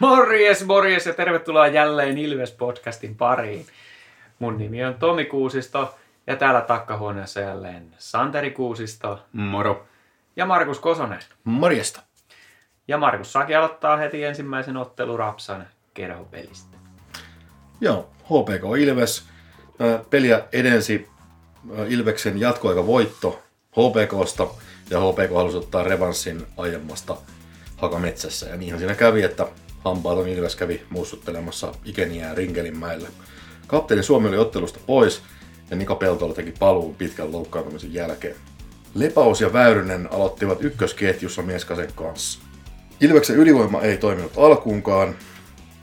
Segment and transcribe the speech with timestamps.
[0.00, 3.66] Morjes, morjes ja tervetuloa jälleen Ilves-podcastin pariin.
[4.38, 5.94] Mun nimi on Tomi Kuusisto
[6.26, 9.86] ja täällä takkahuoneessa jälleen Santeri Kuusisto Moro.
[10.36, 11.18] ja Markus Kosonen.
[11.44, 12.02] Morjesta.
[12.88, 16.76] Ja Markus Saki aloittaa heti ensimmäisen ottelurapsan kerhopelistä.
[17.80, 19.24] Joo, HPK Ilves.
[20.10, 21.08] Peliä edensi
[21.88, 24.46] Ilveksen jatkoaika voitto HPKsta
[24.90, 27.16] ja HPK halusi ottaa revanssin aiemmasta
[27.76, 28.48] Hakametsässä.
[28.48, 29.46] Ja niinhän siinä kävi, että
[29.84, 33.08] hampaaton Ilves kävi muistuttelemassa Ikeniään Rinkelinmäelle.
[33.66, 35.22] Kapteeni Suomi oli ottelusta pois
[35.70, 38.36] ja Niko Peltola teki paluun pitkän loukkaantumisen jälkeen.
[38.94, 42.40] Lepaus ja Väyrynen aloittivat ykkösketjussa Mieskasen kanssa.
[43.00, 45.14] Ilveksen ylivoima ei toiminut alkuunkaan,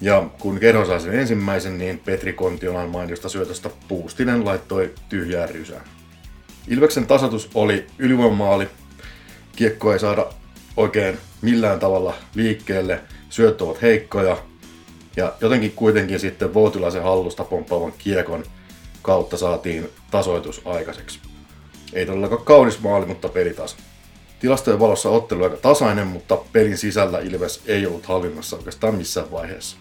[0.02, 5.86] ja kun Kerho sai sen ensimmäisen, niin Petri Kontionan mainiosta syötöstä Puustinen laittoi tyhjää rysään.
[6.68, 8.68] Ilveksen tasoitus oli ylivoimaali.
[9.56, 10.26] Kiekko ei saada
[10.78, 13.02] oikein millään tavalla liikkeelle.
[13.30, 14.38] Syöttö ovat heikkoja.
[15.16, 18.44] Ja jotenkin kuitenkin sitten Voutilaisen hallusta pomppaavan kiekon
[19.02, 21.20] kautta saatiin tasoitus aikaiseksi.
[21.94, 23.78] Ei todellakaan kaunis maali, mutta peli taas.
[24.40, 29.78] Tilastojen valossa ottelu aika tasainen, mutta pelin sisällä Ilves ei ollut hallinnassa oikeastaan missään vaiheessa.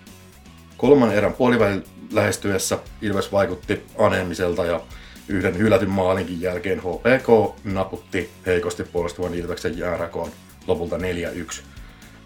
[0.77, 4.81] Kolmannen erän puolivälin lähestyessä Ilves vaikutti aneemiselta ja
[5.29, 10.31] yhden hylätyn maalinkin jälkeen HPK naputti heikosti puolustavan Ilveksen jäärakoon
[10.67, 11.01] lopulta 4-1.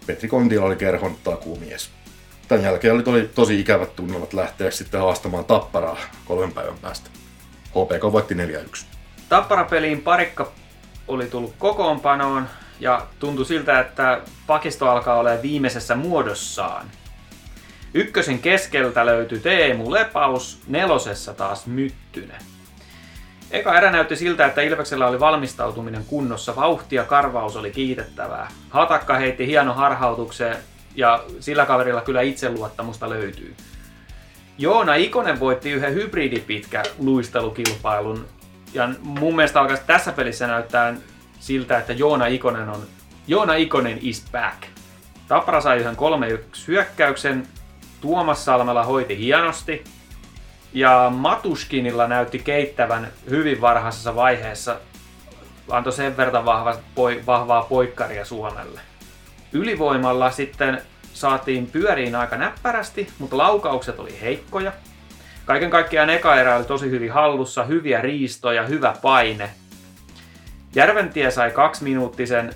[0.05, 1.89] Petri Kontila oli kerhon takuumies.
[2.47, 7.09] Tämän jälkeen oli tosi, tosi ikävät tunnelmat lähteä sitten haastamaan Tapparaa kolmen päivän päästä.
[7.69, 8.85] HPK voitti 4-1.
[9.29, 10.51] Tapparapeliin parikka
[11.07, 12.47] oli tullut kokoonpanoon
[12.79, 16.85] ja tuntui siltä, että pakisto alkaa olla viimeisessä muodossaan.
[17.93, 22.41] Ykkösen keskeltä löytyi Teemu Lepaus, nelosessa taas Myttynen.
[23.51, 28.47] Eka erä näytti siltä, että Ilveksellä oli valmistautuminen kunnossa, vauhti ja karvaus oli kiitettävää.
[28.69, 30.57] Hatakka heitti hieno harhautukseen
[30.95, 33.55] ja sillä kaverilla kyllä itseluottamusta löytyy.
[34.57, 38.25] Joona Ikonen voitti yhden hybridipitkä luistelukilpailun
[38.73, 40.95] ja mun mielestä alkaa tässä pelissä näyttää
[41.39, 42.83] siltä, että Joona Ikonen on
[43.27, 44.63] Joona Ikonen is back.
[45.27, 45.97] Tappara sai yhden 3-1
[46.67, 47.47] hyökkäyksen,
[48.01, 49.83] Tuomas Salmela hoiti hienosti
[50.73, 54.79] ja Matuskinilla näytti keittävän hyvin varhaisessa vaiheessa.
[55.69, 58.81] Antoi sen verran vahva, poi, vahvaa poikkaria Suomelle.
[59.53, 60.81] Ylivoimalla sitten
[61.13, 64.71] saatiin pyöriin aika näppärästi, mutta laukaukset oli heikkoja.
[65.45, 69.49] Kaiken kaikkiaan eka erä oli tosi hyvin hallussa, hyviä riistoja, hyvä paine.
[70.75, 72.53] Järventie sai kaksi minuuttisen,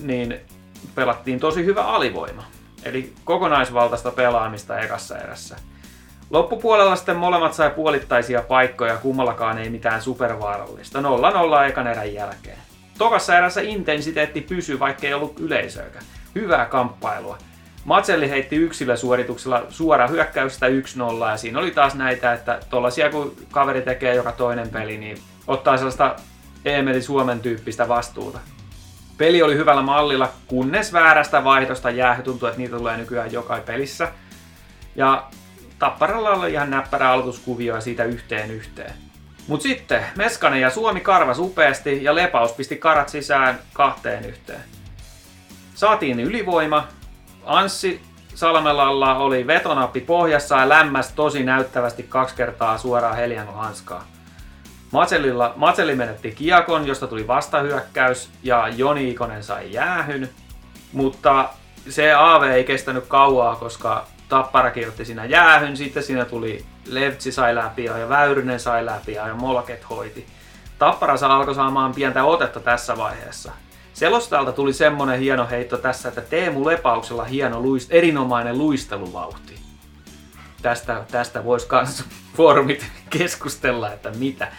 [0.00, 0.40] niin
[0.94, 2.44] pelattiin tosi hyvä alivoima.
[2.84, 5.56] Eli kokonaisvaltaista pelaamista ekassa erässä.
[6.30, 11.00] Loppupuolella sitten molemmat sai puolittaisia paikkoja, kummallakaan ei mitään supervaarallista.
[11.00, 12.58] 0-0 ekan erän jälkeen.
[12.98, 16.04] Tokassa erässä intensiteetti pysyi, vaikka ei ollut yleisöäkään.
[16.34, 17.38] Hyvää kamppailua.
[17.84, 20.70] Matselli heitti yksilösuorituksella suora hyökkäystä 1-0
[21.30, 25.76] ja siinä oli taas näitä, että tollasia kun kaveri tekee joka toinen peli, niin ottaa
[25.76, 26.16] sellaista
[26.64, 28.38] Emeli Suomen tyyppistä vastuuta.
[29.18, 32.22] Peli oli hyvällä mallilla, kunnes väärästä vaihdosta jää.
[32.22, 34.12] Tuntuu, että niitä tulee nykyään joka pelissä.
[34.96, 35.26] Ja
[35.78, 38.92] Tapparalla oli ihan näppärä aloituskuvio ja siitä yhteen yhteen.
[39.48, 44.60] Mut sitten Meskanen ja Suomi karvas upeasti ja Lepaus pisti karat sisään kahteen yhteen.
[45.74, 46.88] Saatiin ylivoima.
[47.44, 48.00] Anssi
[48.34, 54.04] Salmelalla oli vetonappi pohjassa ja lämmäs tosi näyttävästi kaksi kertaa suoraan Heliangon hanskaa.
[54.92, 60.28] Matselilla, Matseli menetti kiekon, josta tuli vastahyökkäys ja Joni Ikonen sai jäähyn.
[60.92, 61.48] Mutta
[61.88, 67.54] se AV ei kestänyt kauaa, koska Tappara kirjoitti siinä jäähyn, sitten siinä tuli Levtsi sai
[67.54, 70.26] läpi ja Väyrynen sai läpi ja Molket hoiti.
[70.78, 73.52] Tappara alkoi saamaan pientä otetta tässä vaiheessa.
[73.92, 79.60] Selostajalta tuli semmonen hieno heitto tässä, että Teemu Lepauksella hieno luist, erinomainen luisteluvauhti.
[80.62, 82.04] Tästä, tästä voisi kans
[82.36, 84.52] foorumit keskustella, että mitä.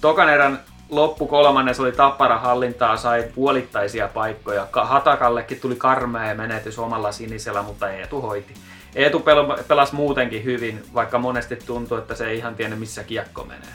[0.00, 0.60] Tokan erän
[0.92, 4.66] loppu kolmannes oli Tappara hallintaa, sai puolittaisia paikkoja.
[4.72, 8.54] Hatakallekin tuli karmea menetys omalla sinisellä, mutta Eetu hoiti.
[8.94, 13.44] Eetu pel- pelasi muutenkin hyvin, vaikka monesti tuntuu, että se ei ihan tiennyt missä kiekko
[13.44, 13.72] menee.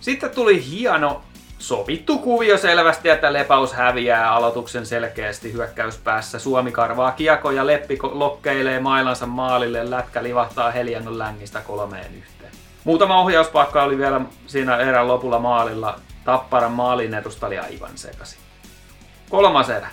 [0.00, 1.22] Sitten tuli hieno
[1.58, 6.38] sovittu kuvio selvästi, että Lepaus häviää aloituksen selkeästi hyökkäyspäässä.
[6.38, 9.90] Suomi karvaa kiekko ja Leppi lokkeilee mailansa maalille.
[9.90, 12.52] Lätkä livahtaa Heliangon längistä kolmeen yhteen.
[12.84, 15.98] Muutama ohjauspaikka oli vielä siinä erän lopulla maalilla.
[16.24, 18.40] Tapparan maalin edusta oli aivan sekaisin.
[19.30, 19.88] Kolmas erä.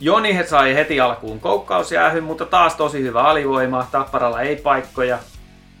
[0.00, 3.88] Joni he sai heti alkuun koukkausjäähyn, mutta taas tosi hyvä alivoima.
[3.90, 5.18] Tapparalla ei paikkoja.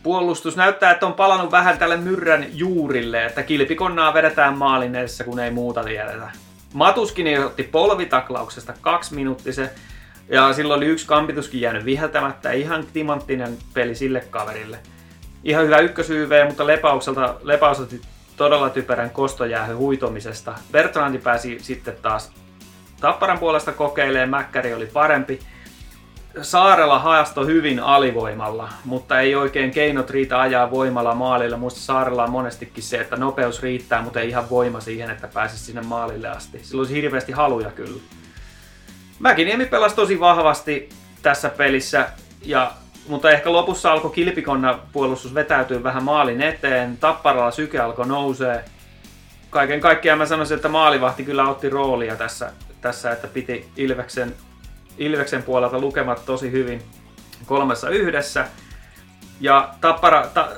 [0.02, 5.40] Puolustus näyttää, että on palannut vähän tälle myrrän juurille, että kilpikonnaa vedetään maalin edessä, kun
[5.40, 6.30] ei muuta tiedetä.
[6.74, 9.70] Matuskin otti polvitaklauksesta kaksi minuuttisen.
[10.28, 12.52] Ja silloin oli yksi kampituskin jäänyt viheltämättä.
[12.52, 14.78] Ihan timanttinen peli sille kaverille.
[15.44, 18.00] Ihan hyvä ykkösyyv, mutta lepaukselta, lepaus otti
[18.38, 20.54] todella typerän kostojäähy huitomisesta.
[20.72, 22.32] Bertrandi pääsi sitten taas
[23.00, 25.38] Tapparan puolesta kokeilemaan, Mäkkäri oli parempi.
[26.42, 31.56] Saarella haasto hyvin alivoimalla, mutta ei oikein keinot riitä ajaa voimalla maalille.
[31.56, 35.64] Muista Saarella on monestikin se, että nopeus riittää, mutta ei ihan voima siihen, että pääsisi
[35.64, 36.60] sinne maalille asti.
[36.62, 38.00] Sillä olisi hirveästi haluja kyllä.
[39.18, 40.88] Mäkiniemi pelasi tosi vahvasti
[41.22, 42.08] tässä pelissä,
[42.42, 42.72] ja,
[43.08, 46.96] mutta ehkä lopussa alkoi kilpikonna puolustus vetäytyä vähän maalin eteen.
[46.96, 48.64] Tapparalla syke alkoi nousee.
[49.50, 54.34] Kaiken kaikkiaan mä sanoisin, että maalivahti kyllä otti roolia tässä, tässä että piti Ilveksen
[54.98, 56.82] Ilveksen puolelta lukemat tosi hyvin
[57.46, 58.46] kolmessa yhdessä.
[59.40, 60.48] Ja Tappara, ta,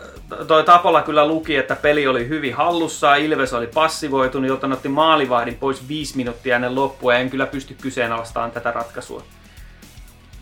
[0.47, 5.57] toi Tapola kyllä luki, että peli oli hyvin hallussa, Ilves oli passivoitunut, joten otti maalivahdin
[5.57, 9.23] pois viisi minuuttia ennen loppua, en kyllä pysty kyseenalaistamaan tätä ratkaisua.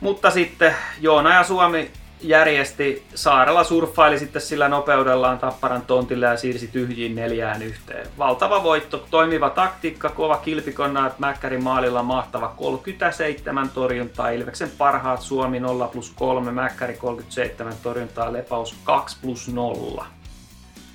[0.01, 1.91] Mutta sitten Joona ja Suomi
[2.21, 8.07] järjesti, Saarella surffaili sitten sillä nopeudellaan Tapparan tontille ja siirsi tyhjiin neljään yhteen.
[8.19, 15.87] Valtava voitto, toimiva taktiikka, kova kilpikonna, Mäkkärin maalilla mahtava 37 torjuntaa, Ilveksen parhaat Suomi 0
[15.89, 20.07] plus 3, Mäkkäri 37 torjuntaa, Lepaus 2 plus 0.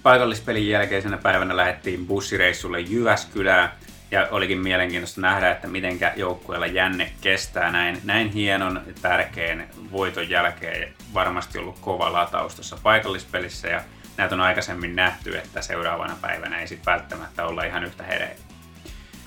[0.04, 3.72] Paikallispelin jälkeisenä päivänä lähdettiin bussireissulle Jyväskylään
[4.14, 10.94] ja olikin mielenkiintoista nähdä, että miten joukkueella jänne kestää näin, näin hienon tärkeän voiton jälkeen.
[11.14, 13.82] Varmasti ollut kova lataus tuossa paikallispelissä ja
[14.18, 18.44] näitä on aikaisemmin nähty, että seuraavana päivänä ei sitten välttämättä olla ihan yhtä hereillä.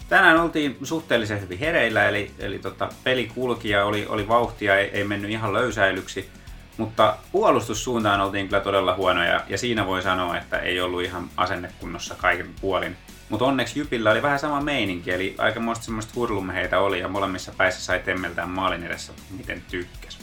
[0.09, 4.91] Tänään oltiin suhteellisen hyvin hereillä, eli, eli tota, peli kulki ja oli, oli vauhtia, ei,
[4.93, 6.31] ei mennyt ihan löysäilyksi.
[6.77, 12.15] Mutta puolustussuuntaan oltiin kyllä todella huonoja ja siinä voi sanoa, että ei ollut ihan asennekunnossa
[12.15, 12.97] kaiken puolin.
[13.29, 17.81] Mutta onneksi Jypillä oli vähän sama meininki, eli aikamoista semmoista hurlumheitä oli ja molemmissa päissä
[17.81, 20.19] sai temmeltään maalin edessä, miten tykkäs.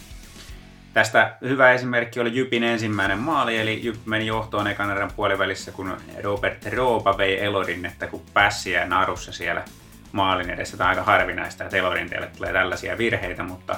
[0.94, 5.96] Tästä hyvä esimerkki oli Jypin ensimmäinen maali, eli Jyp meni johtoon ekan erän puolivälissä, kun
[6.22, 7.40] Robert Roopa vei
[7.86, 9.64] että kun pässiä narussa siellä
[10.12, 10.76] maalin edessä.
[10.76, 13.76] Tämä on aika harvinaista, että Elorinteelle tulee tällaisia virheitä, mutta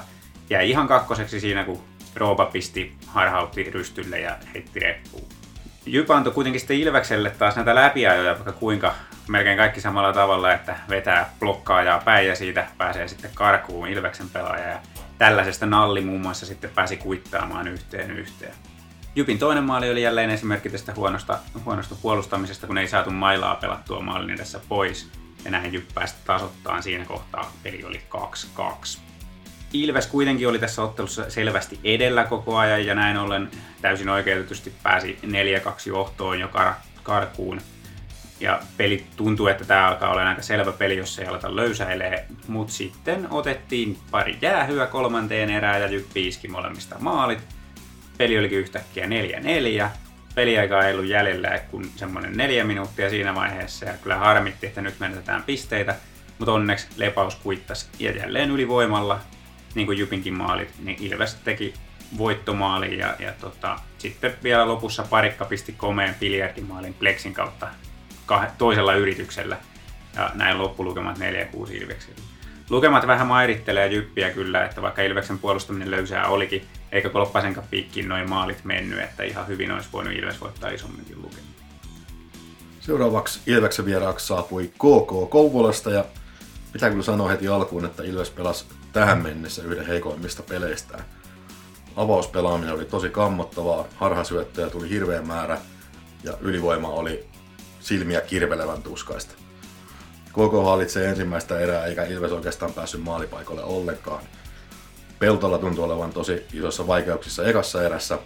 [0.49, 1.83] jäi ihan kakkoseksi siinä, kun
[2.15, 5.36] Roopa pisti harhautti rystylle ja heitti reppuun.
[5.87, 8.93] Jyp antoi kuitenkin sitten Ilvekselle taas näitä läpiajoja, vaikka kuinka
[9.27, 14.67] melkein kaikki samalla tavalla, että vetää blokkaajaa päin ja siitä pääsee sitten karkuun Ilveksen pelaaja.
[14.67, 14.79] Ja
[15.17, 18.53] tällaisesta Nalli muun muassa sitten pääsi kuittaamaan yhteen yhteen.
[19.15, 24.01] Jupin toinen maali oli jälleen esimerkki tästä huonosta, huonosta puolustamisesta, kun ei saatu mailaa pelattua
[24.01, 25.09] maalin edessä pois.
[25.45, 27.51] Ja näin Jyp päästä tasoittaan siinä kohtaa.
[27.63, 28.01] Peli oli
[28.57, 28.99] 2-2.
[29.73, 35.19] Ilves kuitenkin oli tässä ottelussa selvästi edellä koko ajan ja näin ollen täysin oikeutetusti pääsi
[35.23, 35.27] 4-2
[35.85, 37.61] johtoon jo kar- karkuun.
[38.39, 42.25] Ja peli tuntuu, että tämä alkaa olla aika selvä peli, jos ei aleta löysäilee.
[42.47, 47.39] Mutta sitten otettiin pari jäähyä kolmanteen erään ja Jyppi iski molemmista maalit.
[48.17, 49.05] Peli olikin yhtäkkiä
[49.85, 49.89] 4-4.
[50.35, 54.99] Peliaika ei ollut jäljellä kuin semmoinen neljä minuuttia siinä vaiheessa ja kyllä harmitti, että nyt
[54.99, 55.95] menetetään pisteitä.
[56.39, 59.19] Mutta onneksi Lepaus kuittasi ja jälleen ylivoimalla
[59.77, 61.73] niin kuin Jypinkin maalit, niin Ilves teki
[62.17, 67.67] voittomaali ja, ja tota, sitten vielä lopussa parikka pisti komeen biljardimaalin Plexin kautta
[68.31, 69.57] kah- toisella yrityksellä
[70.15, 71.21] ja näin loppulukemat 4-6
[71.71, 72.21] Ilveksellä.
[72.69, 78.29] Lukemat vähän mairittelee Jyppiä kyllä, että vaikka Ilveksen puolustaminen löysää olikin, eikä Kolppasenkaan piikkiin noin
[78.29, 81.57] maalit mennyt, että ihan hyvin olisi voinut Ilves voittaa isomminkin lukemat.
[82.79, 86.05] Seuraavaksi Ilveksen vieraaksi saapui KK Kouvolasta ja
[86.73, 91.05] pitää kyllä sanoa heti alkuun, että Ilves pelasi tähän mennessä yhden heikoimmista peleistään.
[91.95, 95.57] Avauspelaaminen oli tosi kammottavaa, harhasyöttöjä tuli hirveä määrä
[96.23, 97.27] ja ylivoima oli
[97.79, 99.33] silmiä kirvelevän tuskaista.
[100.31, 104.23] Koko hallitsee ensimmäistä erää eikä Ilves oikeastaan päässyt maalipaikalle ollenkaan.
[105.19, 108.19] Peltolla tuntuu olevan tosi isossa vaikeuksissa ekassa erässä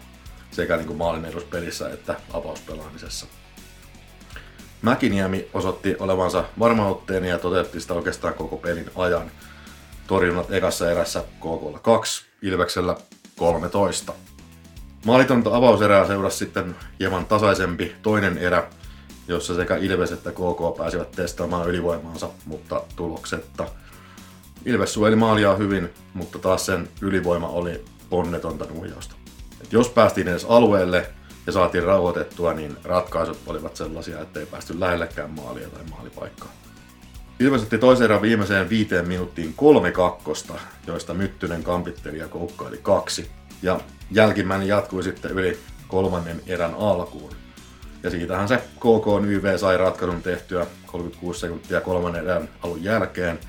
[0.51, 3.25] sekä niin kuin maalin eduspelissä että avauspelaamisessa.
[4.81, 9.31] Mäkiniemi osoitti olevansa varmautteeni ja toteutti sitä oikeastaan koko pelin ajan.
[10.11, 12.95] Torjunnat ekassa erässä KK 2, Ilveksellä
[13.37, 14.13] 13.
[15.05, 18.67] Maalitonta avauserää seurasi sitten hieman tasaisempi toinen erä,
[19.27, 23.67] jossa sekä Ilves että KK pääsivät testaamaan ylivoimaansa, mutta tuloksetta.
[24.65, 29.15] Ilves suojeli maalia hyvin, mutta taas sen ylivoima oli onnetonta nuijausta.
[29.61, 31.09] Et jos päästiin edes alueelle
[31.45, 36.51] ja saatiin rauhoitettua, niin ratkaisut olivat sellaisia, ettei päästy lähellekään maalia tai maalipaikkaa.
[37.41, 40.53] Ilves otti toisen erän viimeiseen viiteen minuuttiin kolme kakkosta,
[40.87, 43.31] joista Myttynen kampitteli ja koukkaili kaksi.
[43.61, 43.79] Ja
[44.11, 47.31] jälkimmäinen jatkui sitten yli kolmannen erän alkuun.
[48.03, 53.39] Ja siitähän se KK YV sai ratkaisun tehtyä 36 sekuntia kolmannen erän alun jälkeen.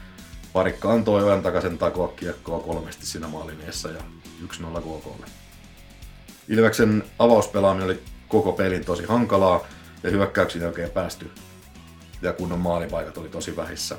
[0.53, 4.01] Parikka antoi ojan takaisin takoa kiekkoa kolmesti siinä maalineessa ja
[4.45, 4.47] 1-0
[4.81, 5.27] KKlle.
[6.49, 9.67] Ilveksen avauspelaaminen oli koko pelin tosi hankalaa
[10.03, 11.31] ja hyökkäyksiin ei oikein päästy.
[12.23, 13.97] Ja kunnon maalipaikat oli tosi vähissä.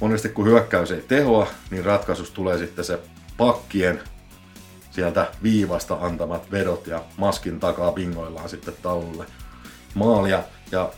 [0.00, 2.98] Monesti kun hyökkäys ei tehoa, niin ratkaisussa tulee sitten se
[3.36, 4.00] pakkien
[4.90, 9.26] sieltä viivasta antamat vedot ja maskin takaa pingoillaan sitten taululle
[9.94, 10.42] maalia.
[10.72, 10.92] Ja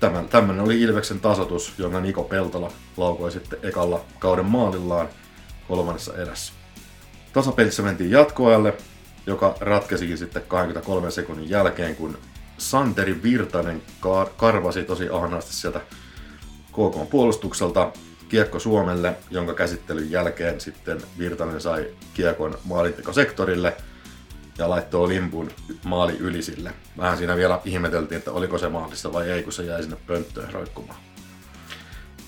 [0.00, 5.08] tämän, tämmönen oli Ilveksen tasotus, jonka Niko Peltola laukoi sitten ekalla kauden maalillaan
[5.68, 6.52] kolmannessa erässä.
[7.32, 8.74] Tasapelissä mentiin jatkoajalle,
[9.26, 12.18] joka ratkesikin sitten 23 sekunnin jälkeen, kun
[12.58, 15.80] Santeri Virtanen kar- karvasi tosi ahnaasti sieltä
[16.72, 17.92] KK puolustukselta
[18.28, 23.76] kiekko Suomelle, jonka käsittelyn jälkeen sitten Virtanen sai kiekon maalintekosektorille
[24.58, 25.50] ja laittoi limpun
[25.84, 26.72] maali ylisille.
[26.98, 30.52] Vähän siinä vielä ihmeteltiin, että oliko se maalissa vai ei, kun se jäi sinne pönttöön
[30.52, 30.98] roikkumaan.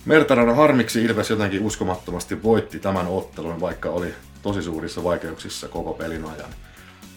[0.05, 6.25] Mertarana harmiksi Ilves jotenkin uskomattomasti voitti tämän ottelun, vaikka oli tosi suurissa vaikeuksissa koko pelin
[6.25, 6.51] ajan.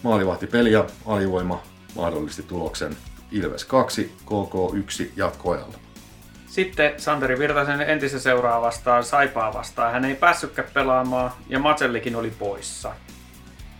[0.02, 1.62] Maalivahti peli ja alivoima
[1.94, 2.96] mahdollisti tuloksen
[3.32, 5.78] Ilves 2, KK 1 jatkoajalla.
[6.46, 9.92] Sitten Santeri Virtasen entisen seuraa vastaan, Saipaa vastaan.
[9.92, 12.94] Hän ei päässytkään pelaamaan ja Matsellikin oli poissa.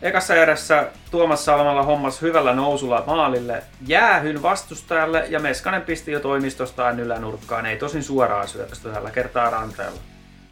[0.03, 7.01] Ekassa erässä Tuomas Salmalla hommas hyvällä nousulla maalille jäähyn vastustajalle ja Meskanen pisti jo toimistostaan
[7.01, 10.01] ylänurkkaan, ei tosin suoraan syötöstä tällä kertaa ranteella.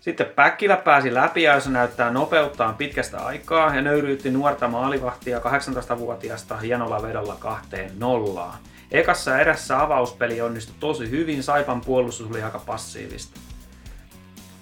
[0.09, 6.57] Sitten Päkkilä pääsi läpi ja se näyttää nopeuttaan pitkästä aikaa ja nöyryytti nuorta maalivahtia 18-vuotiaasta
[6.57, 8.59] hienolla vedolla kahteen nollaan.
[8.91, 13.41] Ekassa erässä avauspeli onnistui tosi hyvin, Saipan puolustus oli aika passiivista.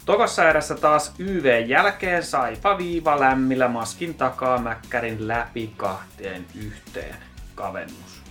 [0.04, 7.16] Tokassa erässä taas YV jälkeen Saipa viiva lämmillä maskin takaa Mäkkärin läpi kahteen yhteen
[7.54, 8.22] kavennus.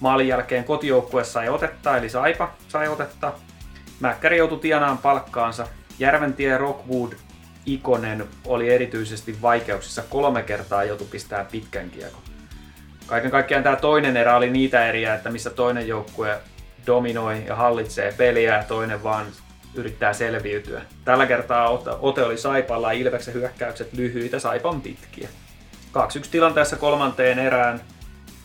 [0.00, 3.32] Maalin jälkeen kotijoukkue sai otetta, eli Saipa sai otetta.
[4.00, 5.66] Mäkkäri joutui tienaan palkkaansa.
[5.98, 7.12] Järventie Rockwood
[7.66, 12.20] Ikonen oli erityisesti vaikeuksissa kolme kertaa joutu pistää pitkän kiekon.
[13.06, 16.38] Kaiken kaikkiaan tämä toinen erä oli niitä eriä, että missä toinen joukkue
[16.86, 19.26] dominoi ja hallitsee peliä ja toinen vaan
[19.74, 20.82] yrittää selviytyä.
[21.04, 21.68] Tällä kertaa
[22.00, 25.28] ote oli Saipalla Ilveksen hyökkäykset lyhyitä, Saipan pitkiä.
[25.96, 25.98] 2-1
[26.30, 27.80] tilanteessa kolmanteen erään.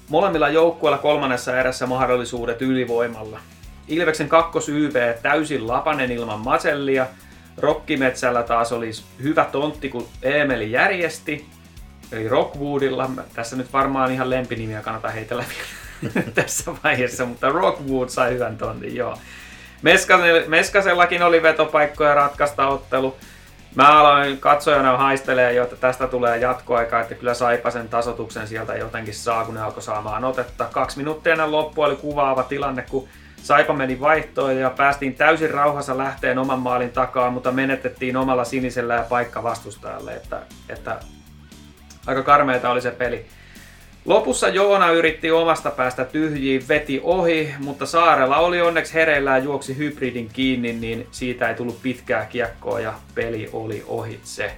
[0.10, 3.39] Molemmilla joukkueilla kolmannessa erässä mahdollisuudet ylivoimalla.
[3.88, 7.08] Ilveksen kakkos YV täysin lapanen ilman Masellia.
[7.58, 11.46] Rokkimetsällä taas olisi hyvä tontti, kun Eemeli järjesti.
[12.12, 15.43] Eli Rockwoodilla, tässä nyt varmaan ihan lempinimiä kannata heitellä
[16.36, 19.17] tässä vaiheessa, mutta Rockwood sai hyvän tontin, joo.
[20.48, 23.15] Meskasellakin oli vetopaikkoja ratkaista ottelu.
[23.75, 28.75] Mä aloin katsojana haistelee jo, että tästä tulee jatkoaika, että kyllä Saipa sen tasotuksen sieltä
[28.75, 30.67] jotenkin saa, kun ne alkoi saamaan otetta.
[30.72, 33.08] Kaksi minuuttia ennen loppu oli kuvaava tilanne, kun
[33.43, 38.93] Saipa meni vaihtoon ja päästiin täysin rauhassa lähteen oman maalin takaa, mutta menetettiin omalla sinisellä
[38.93, 41.00] ja paikka vastustajalle, että, että
[42.07, 43.25] aika karmeita oli se peli.
[44.05, 49.77] Lopussa Joona yritti omasta päästä tyhjiin, veti ohi, mutta Saarella oli onneksi hereillä ja juoksi
[49.77, 54.51] hybridin kiinni, niin siitä ei tullut pitkää kiekkoa ja peli oli ohitse.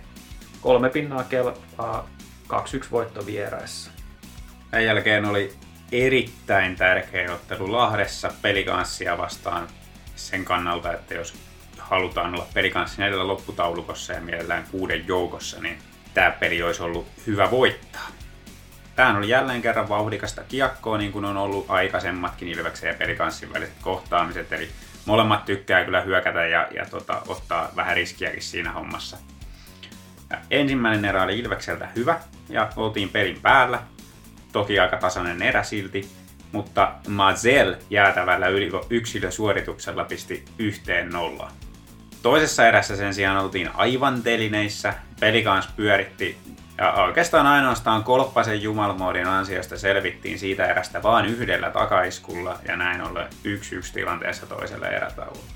[0.62, 2.10] Kolme pinnaa kelpaa,
[2.50, 2.56] 2-1
[2.92, 3.92] voitto vieraissa.
[4.72, 5.54] Tämän jälkeen oli
[5.94, 9.68] erittäin tärkeä ottelu Lahdessa pelikanssia vastaan
[10.16, 11.34] sen kannalta, että jos
[11.78, 15.78] halutaan olla pelikanssin edellä lopputaulukossa ja mielellään kuuden joukossa, niin
[16.14, 18.08] tämä peli olisi ollut hyvä voittaa.
[18.96, 23.76] Tämä oli jälleen kerran vauhdikasta kiekkoa, niin kuin on ollut aikaisemmatkin Ilveksen ja Pelikanssin väliset
[23.82, 24.54] kohtaamiset.
[24.54, 24.70] Eli
[25.06, 29.18] molemmat tykkää kyllä hyökätä ja, ja tota, ottaa vähän riskiäkin siinä hommassa.
[30.30, 32.20] Ja ensimmäinen erä oli Ilvekseltä hyvä
[32.50, 33.80] ja oltiin pelin päällä.
[34.54, 36.10] Toki aika tasainen erä silti,
[36.52, 38.48] mutta Mazel jäätävällä
[38.90, 41.52] yksilösuorituksella pisti yhteen nollaan.
[42.22, 44.94] Toisessa erässä sen sijaan oltiin aivan telineissä.
[45.20, 46.38] Pelikans pyöritti
[46.78, 53.28] ja oikeastaan ainoastaan Kolppasen jumalmoodin ansiosta selvittiin siitä erästä vain yhdellä takaiskulla ja näin ollen
[53.44, 55.54] yksi yksi tilanteessa toisella erätaululla.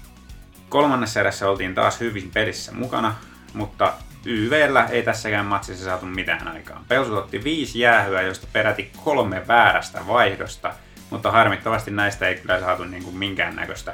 [0.70, 3.16] Kolmannessa erässä oltiin taas hyvin pelissä mukana,
[3.54, 3.94] mutta
[4.30, 6.86] YVllä ei tässäkään matsissa saatu mitään aikaan.
[6.88, 10.74] Pelsut otti viisi jäähyä, josta peräti kolme väärästä vaihdosta,
[11.10, 13.94] mutta harmittavasti näistä ei kyllä saatu niin kuin minkäännäköistä,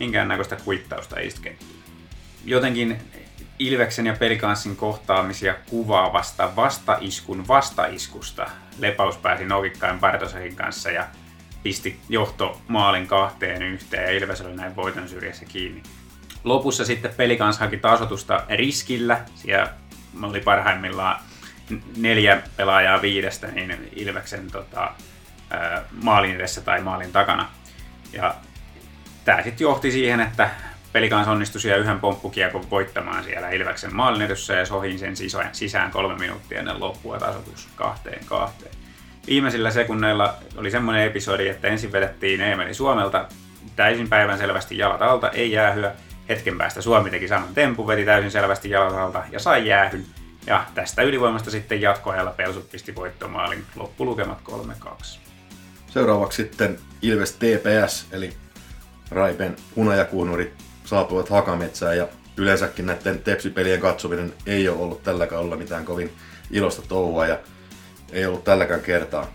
[0.00, 1.82] minkäännäköistä kuittausta iskettiin.
[2.44, 2.98] Jotenkin
[3.58, 8.46] Ilveksen ja Pelikanssin kohtaamisia kuvaavasta vastaiskun vastaiskusta.
[8.78, 11.06] Lepaus pääsi nokikkain Bartosakin kanssa ja
[11.62, 15.82] pisti johto maalin kahteen yhteen ja Ilves oli näin voiton syrjässä kiinni.
[16.44, 19.20] Lopussa sitten Pelikans haki tasotusta riskillä.
[19.34, 19.68] Siellä
[20.22, 21.20] oli parhaimmillaan
[21.96, 24.90] neljä pelaajaa viidestä niin Ilveksen tota,
[26.02, 27.48] maalin edessä tai maalin takana.
[28.12, 28.34] Ja
[29.24, 30.50] tämä sitten johti siihen, että
[30.92, 35.14] peli kanssa onnistui siellä yhden pomppukiekon voittamaan siellä Ilveksen maalin edessä ja sohin sen
[35.52, 38.72] sisään kolme minuuttia ennen loppua tasoitus kahteen kahteen.
[39.26, 43.28] Viimeisillä sekunneilla oli semmoinen episodi, että ensin vedettiin Eemeli Suomelta
[43.76, 45.92] täysin päivän selvästi jalat alta, ei jäähyä.
[46.28, 50.06] Hetken päästä Suomi teki saman tempu, veti täysin selvästi jalat alta ja sai jäähyn.
[50.46, 55.18] Ja tästä ylivoimasta sitten jatkoajalla Pelsut pisti voittomaalin loppulukemat 3-2.
[55.86, 58.32] Seuraavaksi sitten Ilves TPS, eli
[59.10, 60.52] Raipen hunajakuunurit
[60.84, 66.12] saapuvat Hakametsään ja yleensäkin näiden tepsipelien katsominen ei ole ollut tällä kaudella mitään kovin
[66.50, 67.38] ilosta touhua ja
[68.12, 69.26] ei ollut tälläkään kertaa.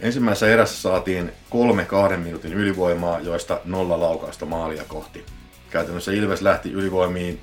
[0.00, 5.24] Ensimmäisessä erässä saatiin kolme kahden minuutin ylivoimaa, joista nolla laukausta maalia kohti.
[5.70, 7.40] Käytännössä Ilves lähti ylivoimiin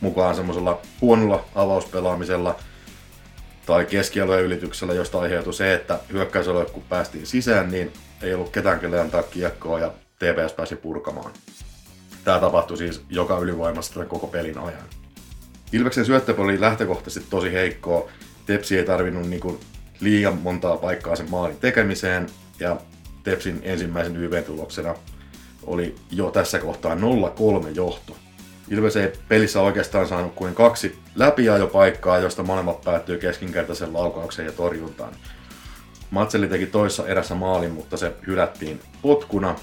[0.00, 2.56] mukaan semmoisella huonolla avauspelaamisella
[3.66, 7.92] tai keskialueen ylityksellä, josta aiheutui se, että hyökkäysalue kun päästiin sisään, niin
[8.22, 11.32] ei ollut ketään kelle antaa kiekkoa ja TPS pääsi purkamaan.
[12.24, 14.88] Tämä tapahtui siis joka ylivoimassa koko pelin ajan.
[15.72, 18.10] Ilveksen syöttöpeli oli lähtökohtaisesti tosi heikkoa.
[18.46, 19.60] Tepsi ei tarvinnut niin
[20.00, 22.26] liian montaa paikkaa sen maalin tekemiseen
[22.60, 22.76] ja
[23.24, 24.94] Tepsin ensimmäisen YV-tuloksena
[25.66, 26.98] oli jo tässä kohtaa 0-3
[27.74, 28.16] johto.
[28.70, 35.12] Ilves ei pelissä oikeastaan saanut kuin kaksi läpiajopaikkaa, josta molemmat päättyy keskinkertaisen laukaukseen ja torjuntaan.
[36.10, 39.54] Matseli teki toissa erässä maalin, mutta se hylättiin potkuna.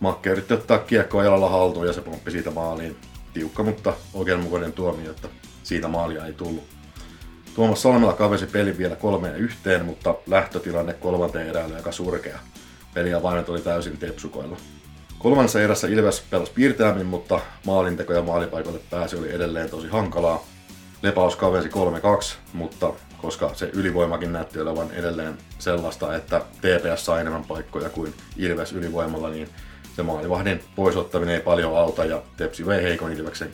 [0.00, 2.96] Makke yritti ottaa kiekkoa jalalla haltuun ja se pomppi siitä maaliin.
[3.34, 5.28] Tiukka, mutta oikeudenmukainen tuomio, että
[5.62, 6.64] siitä maalia ei tullut.
[7.54, 12.38] Tuomas Salmela kavesi pelin vielä kolmeen yhteen, mutta lähtötilanne kolmanteen eräällä aika surkea.
[12.94, 14.56] Peli ja oli täysin tepsukoilla.
[15.22, 20.44] Kolmannessa erässä Ilves pelasi piirteämmin, mutta maalinteko ja maalipaikalle pääsi oli edelleen tosi hankalaa.
[21.02, 21.72] Lepaus kavesi 3-2,
[22.52, 28.72] mutta koska se ylivoimakin näytti olevan edelleen sellaista, että TPS sai enemmän paikkoja kuin Ilves
[28.72, 29.48] ylivoimalla, niin
[29.96, 33.50] se maalivahdin poisottaminen ei paljon auta ja Tepsi vei heikon Ilveksen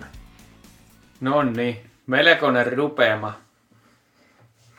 [0.00, 0.04] 2-3.
[1.20, 3.34] No niin, melkoinen rupeama.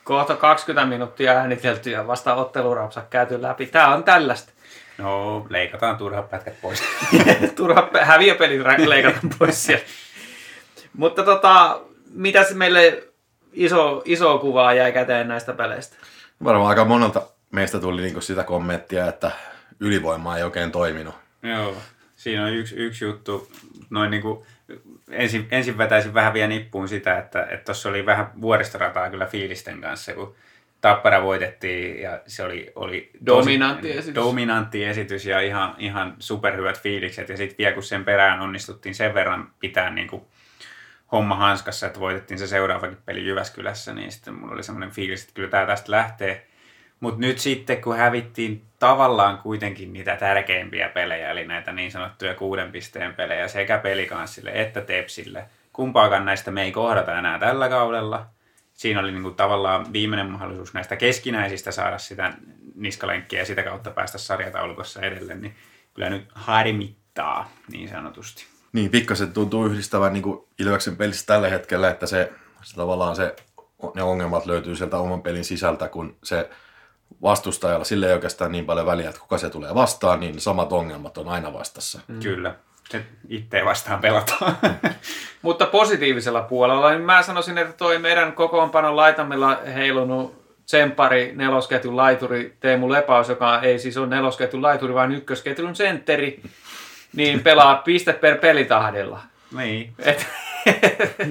[0.03, 3.65] Kohta 20 minuuttia äänitelty ja vasta ottelurapsa käyty läpi.
[3.65, 4.54] Tää on tällaista.
[4.97, 6.83] No, leikataan turhat pätkät pois.
[7.55, 9.85] turhat häviöpelit leikataan pois siellä.
[10.97, 11.81] Mutta tota,
[12.13, 13.03] mitäs meille
[13.53, 15.95] iso, iso kuvaa jäi käteen näistä peleistä?
[16.43, 19.31] Varmaan aika monelta meistä tuli niinku sitä kommenttia, että
[19.79, 21.15] ylivoima ei oikein toiminut.
[21.43, 21.75] Joo,
[22.15, 23.51] siinä on yksi, yksi juttu.
[23.89, 24.45] Noin niinku,
[25.11, 30.13] ensin, ensin vetäisin vähän vielä nippuun sitä, että tuossa oli vähän vuoristorataa kyllä fiilisten kanssa,
[30.13, 30.35] kun
[30.85, 34.15] Tappara voitettiin ja se oli, oli dominantti esitys.
[34.15, 37.29] dominantti esitys ja ihan, ihan superhyvät fiilikset.
[37.29, 40.21] Ja sitten vielä kun sen perään onnistuttiin sen verran pitää niin kuin
[41.11, 45.33] homma hanskassa, että voitettiin se seuraavakin peli Jyväskylässä, niin sitten mulla oli semmoinen fiilis, että
[45.33, 46.47] kyllä tämä tästä lähtee.
[46.99, 52.71] Mutta nyt sitten, kun hävittiin tavallaan kuitenkin niitä tärkeimpiä pelejä, eli näitä niin sanottuja kuuden
[52.71, 58.34] pisteen pelejä sekä pelikanssille että Tepsille, kumpaakaan näistä me ei kohdata enää tällä kaudella.
[58.75, 62.33] Siinä oli niin kuin tavallaan viimeinen mahdollisuus näistä keskinäisistä saada sitä
[62.75, 65.55] niskalenkkiä ja sitä kautta päästä sarjataulukossa edelle, niin
[65.93, 68.45] kyllä nyt harmittaa niin sanotusti.
[68.73, 72.33] Niin, pikkasen tuntuu yhdistävän niin kuin Ilveksen pelissä tällä hetkellä, että se,
[72.63, 73.35] se tavallaan se,
[73.95, 76.49] ne ongelmat löytyy sieltä oman pelin sisältä, kun se
[77.21, 81.17] vastustajalla sille ei oikeastaan niin paljon väliä, että kuka se tulee vastaan, niin samat ongelmat
[81.17, 81.99] on aina vastassa.
[82.07, 82.19] Mm.
[82.19, 82.55] Kyllä.
[82.89, 84.57] Se itse vastaan pelataan.
[85.41, 92.57] Mutta positiivisella puolella, niin mä sanoisin, että toi meidän kokoonpanon laitamilla heilunut tsempari, nelosketjun laituri
[92.59, 96.41] Teemu Lepaus, joka ei siis ole nelosketjun laituri, vaan ykkösketjun sentteri,
[97.15, 99.21] niin pelaa piste per pelitahdilla.
[99.57, 99.93] Niin.
[99.99, 100.27] Et...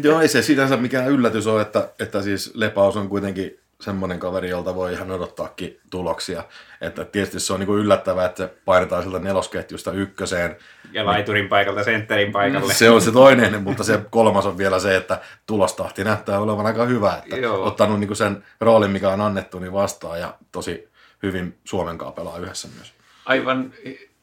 [0.03, 4.51] Joo, ei se sinänsä mikään yllätys ole, että, että siis Lepaus on kuitenkin semmoinen kaveri,
[4.51, 6.45] jolta voi ihan odottaakin tuloksia.
[6.81, 10.57] Että tietysti se on niin yllättävää, että se painetaan sieltä nelosketjusta ykköseen.
[10.93, 12.75] Ja laiturin paikalta sentterin paikalle.
[12.75, 16.85] Se on se toinen, mutta se kolmas on vielä se, että tulostahti näyttää olevan aika
[16.85, 17.19] hyvä.
[17.23, 17.65] Että Joo.
[17.65, 20.89] ottanut niin sen roolin, mikä on annettu, niin vastaan ja tosi
[21.23, 22.93] hyvin Suomen kanssa pelaa yhdessä myös.
[23.27, 23.73] Aivan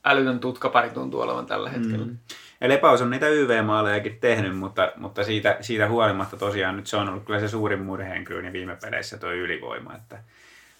[0.06, 2.06] älytön tutkapari tuntuu olevan tällä hetkellä.
[2.06, 2.18] Mm.
[2.62, 7.10] Ja Lepaus on niitä YV-maalejakin tehnyt, mutta, mutta siitä, siitä huolimatta tosiaan nyt se on
[7.10, 9.96] ollut kyllä se suurin murheenkryyni viime peleissä tuo ylivoima.
[9.96, 10.18] Että,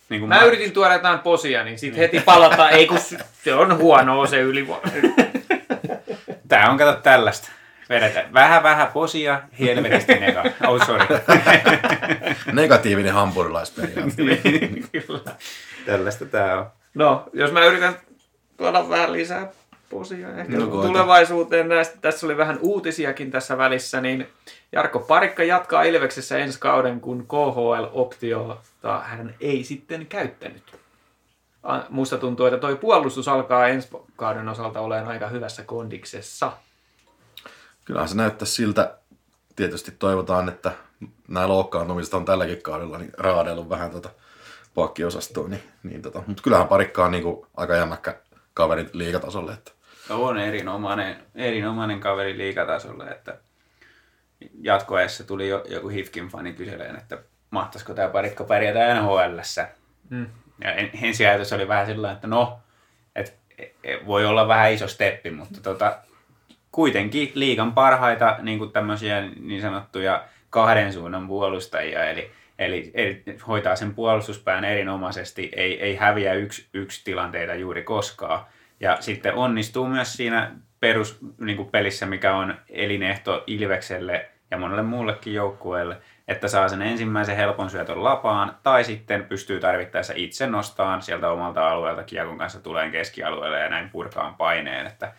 [0.10, 3.00] niin mä, mä yritin tuoda jotain posia, niin sitten heti palata, ei kun
[3.44, 4.92] se on huonoa se ylivoima.
[6.48, 7.52] Tää on kato tällaista.
[7.90, 10.44] Vedetään vähän vähän posia, helvetisti nega.
[10.68, 11.06] Oh, sorry.
[12.52, 14.14] Negatiivinen hampurilaisperiaate.
[14.24, 15.36] niin, kyllä.
[15.86, 16.66] Tällaista tää on.
[16.94, 17.96] No, jos mä yritän
[18.58, 19.52] tuoda vähän lisää
[19.92, 21.98] posia ehkä no, tulevaisuuteen näistä.
[22.02, 24.28] Tässä oli vähän uutisiakin tässä välissä, niin
[24.72, 30.64] Jarkko Parikka jatkaa Ilveksessä ensi kauden, kun KHL-optiota hän ei sitten käyttänyt.
[31.90, 36.52] Musta tuntuu, että toi puolustus alkaa ensi kauden osalta olemaan aika hyvässä kondiksessa.
[37.86, 38.98] kyllähän se näyttää siltä.
[39.56, 40.72] Tietysti toivotaan, että
[41.28, 44.10] nämä loukkaantumiset on tälläkin kaudella niin raadellut vähän tota
[44.76, 48.16] pakkiosastoa, niin, niin tota, mutta kyllähän parikka on niin kuin aika jämäkkä
[48.54, 49.54] kaveri liikatasolle.
[49.54, 49.72] Että.
[50.10, 53.38] On erinomainen, erinomainen kaveri liikatasolle, että
[54.62, 57.18] jatkoajassa tuli jo, joku Hifkin fani kyseleen, että
[57.50, 59.68] mahtaisiko tämä parikko pärjätä NHLssä.
[60.10, 60.28] Mm.
[60.64, 62.60] Ja en, ensi ajatus oli vähän sillä että no,
[63.16, 65.98] et, et, voi olla vähän iso steppi, mutta tota,
[66.72, 73.76] kuitenkin liikan parhaita niin kuin tämmöisiä niin sanottuja kahden suunnan puolustajia, eli, eli, eli hoitaa
[73.76, 78.46] sen puolustuspään erinomaisesti, ei, ei häviä yksi, yksi tilanteita juuri koskaan.
[78.82, 81.70] Ja sitten onnistuu myös siinä perus niin
[82.06, 88.56] mikä on elinehto Ilvekselle ja monelle muullekin joukkueelle, että saa sen ensimmäisen helpon syötön lapaan,
[88.64, 93.90] tai sitten pystyy tarvittaessa itse nostamaan sieltä omalta alueelta kiekon kanssa tuleen keskialueelle ja näin
[93.90, 95.14] purkaan paineen, että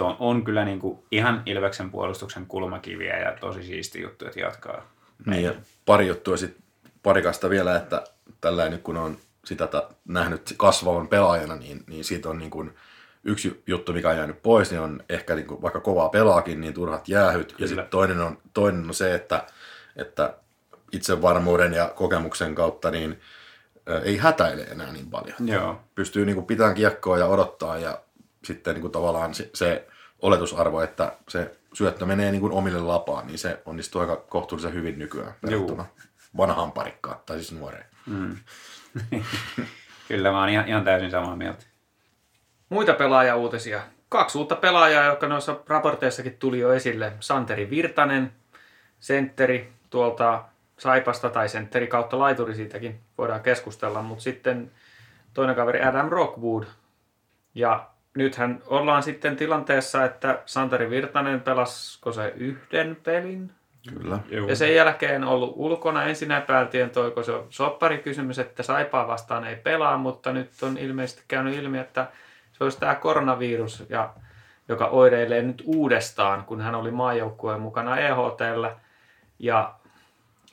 [0.00, 4.82] on, on kyllä niin kuin ihan Ilveksen puolustuksen kulmakiviä ja tosi siisti juttu, että jatkaa.
[5.26, 5.52] Niin ja
[5.86, 6.62] pari juttua sitten
[7.02, 8.04] parikasta vielä, että
[8.40, 9.68] tällä nyt kun on sitä
[10.08, 12.74] nähnyt kasvavan pelaajana, niin, niin siitä on niin kuin
[13.26, 16.74] yksi juttu, mikä on jäänyt pois, niin on ehkä niin kuin, vaikka kovaa pelaakin, niin
[16.74, 17.52] turhat jäähyt.
[17.52, 17.64] Kyllä.
[17.64, 19.46] Ja sitten toinen on, toinen on se, että,
[19.96, 20.34] että
[20.92, 23.20] itsevarmuuden ja kokemuksen kautta niin
[24.02, 25.36] ei hätäile enää niin paljon.
[25.44, 25.80] Joo.
[25.94, 28.00] Pystyy niin kuin pitämään kiekkoa ja odottaa ja
[28.44, 29.88] sitten niin kuin tavallaan se, se
[30.22, 34.98] oletusarvo, että se syöttö menee niin kuin omille lapaan, niin se onnistuu aika kohtuullisen hyvin
[34.98, 35.86] nykyään verrattuna
[36.36, 37.84] vanhaan parikkaan, tai siis nuoreen.
[38.06, 38.36] Mm.
[40.08, 41.64] Kyllä, mä oon ihan, ihan täysin samaa mieltä.
[42.68, 43.80] Muita pelaajauutisia.
[44.08, 47.12] Kaksi uutta pelaajaa, jotka noissa raporteissakin tuli jo esille.
[47.20, 48.32] Santeri Virtanen,
[49.00, 50.44] sentteri tuolta
[50.78, 54.70] Saipasta tai sentteri kautta laituri siitäkin voidaan keskustella, mutta sitten
[55.34, 56.64] toinen kaveri Adam Rockwood.
[57.54, 63.52] Ja nythän ollaan sitten tilanteessa, että Santeri Virtanen pelasko se yhden pelin?
[63.94, 64.18] Kyllä.
[64.48, 66.04] Ja sen jälkeen ollut ulkona.
[66.04, 71.54] Ensin epäiltiin, toiko se sopparikysymys, että Saipaa vastaan ei pelaa, mutta nyt on ilmeisesti käynyt
[71.54, 72.06] ilmi, että
[72.58, 74.14] se olisi tämä koronavirus, ja,
[74.68, 78.76] joka oireilee nyt uudestaan, kun hän oli maajoukkueen mukana EHTllä.
[79.38, 79.74] Ja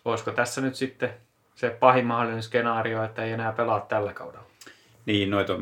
[0.05, 1.13] olisiko tässä nyt sitten
[1.55, 4.45] se pahin mahdollinen skenaario, että ei enää pelaa tällä kaudella?
[5.05, 5.59] Niin, noita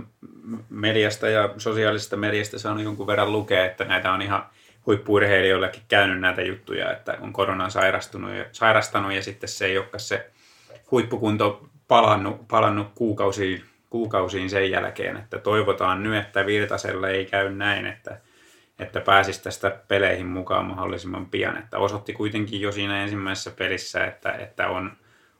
[0.69, 4.45] mediasta ja sosiaalisesta mediasta saanut jonkun verran lukea, että näitä on ihan
[4.85, 9.99] huippuurheilijoillekin käynyt näitä juttuja, että on koronaan sairastunut ja, sairastanut ja sitten se ei olekaan
[9.99, 10.29] se
[10.91, 17.85] huippukunto palannut, palannut kuukausiin, kuukausiin sen jälkeen, että toivotaan nyt, että Virtasella ei käy näin,
[17.85, 18.17] että,
[18.79, 24.31] että pääsisi tästä peleihin mukaan mahdollisimman pian, että osoitti kuitenkin jo siinä ensimmäisessä pelissä, että,
[24.31, 24.91] että on,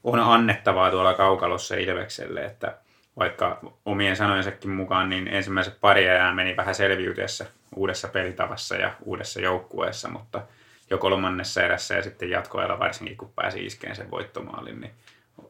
[0.03, 2.77] on annettavaa tuolla kaukalossa Ilvekselle, että
[3.17, 9.41] vaikka omien sanojensakin mukaan, niin ensimmäiset pari ajan meni vähän selviytyessä uudessa pelitavassa ja uudessa
[9.41, 10.41] joukkueessa, mutta
[10.89, 14.91] jo kolmannessa erässä ja sitten jatkoajalla varsinkin, kun pääsi iskeen sen voittomaalin, niin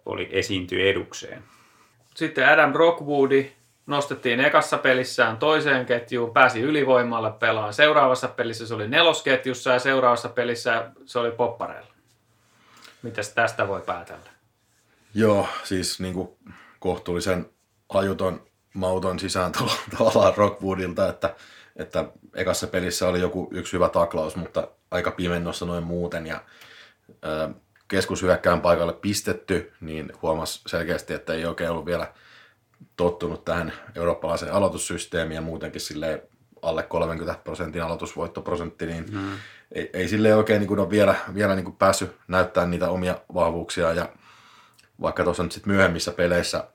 [0.05, 1.43] oli esiintyi edukseen.
[2.15, 3.51] Sitten Adam Rockwoodi
[3.85, 7.73] nostettiin ekassa pelissään toiseen ketjuun, pääsi ylivoimalle pelaan.
[7.73, 11.91] Seuraavassa pelissä se oli nelosketjussa ja seuraavassa pelissä se oli poppareilla.
[13.01, 14.29] Mitäs tästä voi päätellä?
[15.13, 16.29] Joo, siis niin kuin
[16.79, 17.49] kohtuullisen
[17.89, 18.41] ajuton,
[18.73, 19.51] mauton sisään
[19.97, 21.35] tavallaan Rockwoodilta, että,
[21.75, 26.41] että ekassa pelissä oli joku yksi hyvä taklaus, mutta aika pimennossa noin muuten ja
[27.91, 32.13] keskushyökkään paikalle pistetty, niin huomasi selkeästi, että ei oikein ollut vielä
[32.95, 36.23] tottunut tähän eurooppalaiseen aloitussysteemiin ja muutenkin sille
[36.61, 39.31] alle 30 prosentin aloitusvoittoprosentti, niin mm.
[39.71, 43.21] ei, ei sille oikein niin kuin ole vielä, vielä niin kuin päässyt näyttämään niitä omia
[43.33, 44.09] vahvuuksia ja
[45.01, 46.67] vaikka tuossa nyt sit myöhemmissä peleissä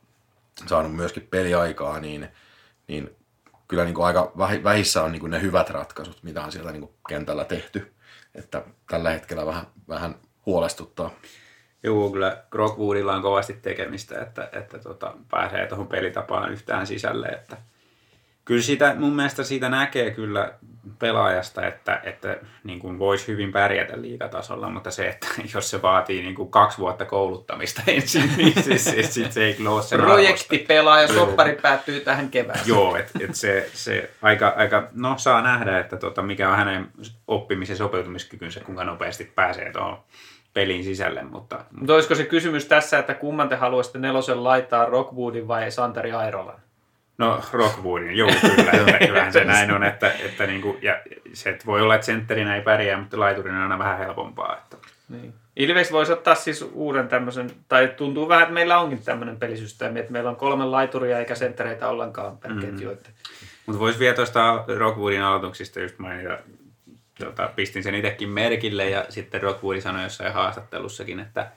[0.67, 2.29] saanut myöskin peliaikaa, niin,
[2.89, 3.17] niin
[3.69, 4.33] kyllä niin kuin aika
[4.65, 7.93] vähissä on niin kuin ne hyvät ratkaisut, mitä on sieltä niin kuin kentällä tehty.
[8.35, 10.15] Että tällä hetkellä vähän, vähän
[10.47, 11.11] huolestuttaa.
[11.83, 17.27] Joo, kyllä Rockwoodilla on kovasti tekemistä, että, että tota, pääsee tuohon pelitapaan yhtään sisälle.
[17.27, 17.57] Että
[18.45, 20.53] kyllä sitä, mun mielestä siitä näkee kyllä
[20.99, 26.23] pelaajasta, että, että niin kuin voisi hyvin pärjätä liigatasolla, mutta se, että jos se vaatii
[26.23, 30.01] niin kuin kaksi vuotta kouluttamista ensin, niin siis, siis, siis se ei kyllä ole sen
[30.01, 32.61] Projektipelaaja, ja soppari päättyy tähän kevään.
[32.67, 36.91] Joo, että et se, se aika, aika, no saa nähdä, että tota, mikä on hänen
[37.27, 39.99] oppimisen sopeutumiskykynsä, kuinka nopeasti pääsee tuohon
[40.57, 41.23] pelin sisälle.
[41.23, 46.13] Mutta, mutta olisiko se kysymys tässä, että kumman te haluaisitte nelosen laittaa, Rockwoodin vai Santeri
[46.13, 46.61] Airolan?
[47.19, 51.01] No Rockwoodin, joo kyllä, kyllähän se näin on, että, että niin kuin, ja
[51.33, 54.57] se että voi olla, että sentterinä ei pärjää, mutta laiturina on aina vähän helpompaa.
[54.57, 54.77] Että.
[55.09, 55.35] Niin.
[55.57, 60.13] Ilves voisi ottaa siis uuden tämmöisen, tai tuntuu vähän, että meillä onkin tämmöinen pelisysteemi, että
[60.13, 62.61] meillä on kolme laituria eikä senttereitä ollenkaan per mm.
[62.61, 62.91] ketju.
[62.91, 63.11] Että...
[63.67, 66.39] Mutta voisi vielä tuosta Rockwoodin aloituksista just mainita
[67.19, 71.51] tota, pistin sen itsekin merkille ja sitten Rockwood sanoi jossain haastattelussakin, että,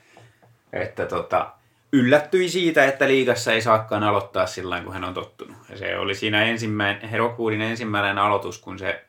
[0.74, 1.52] että tota,
[1.92, 5.58] yllättyi siitä, että liigassa ei saakaan aloittaa sillä kun hän on tottunut.
[5.70, 9.06] Ja se oli siinä ensimmäinen, Rockwoodin ensimmäinen aloitus, kun se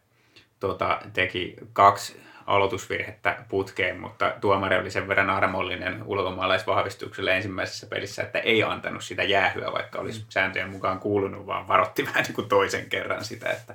[0.60, 8.38] tota, teki kaksi aloitusvirhettä putkeen, mutta tuomari oli sen verran armollinen ulkomaalaisvahvistukselle ensimmäisessä pelissä, että
[8.38, 12.88] ei antanut sitä jäähyä, vaikka olisi sääntöjen mukaan kuulunut, vaan varotti vähän niin kuin toisen
[12.88, 13.74] kerran sitä, että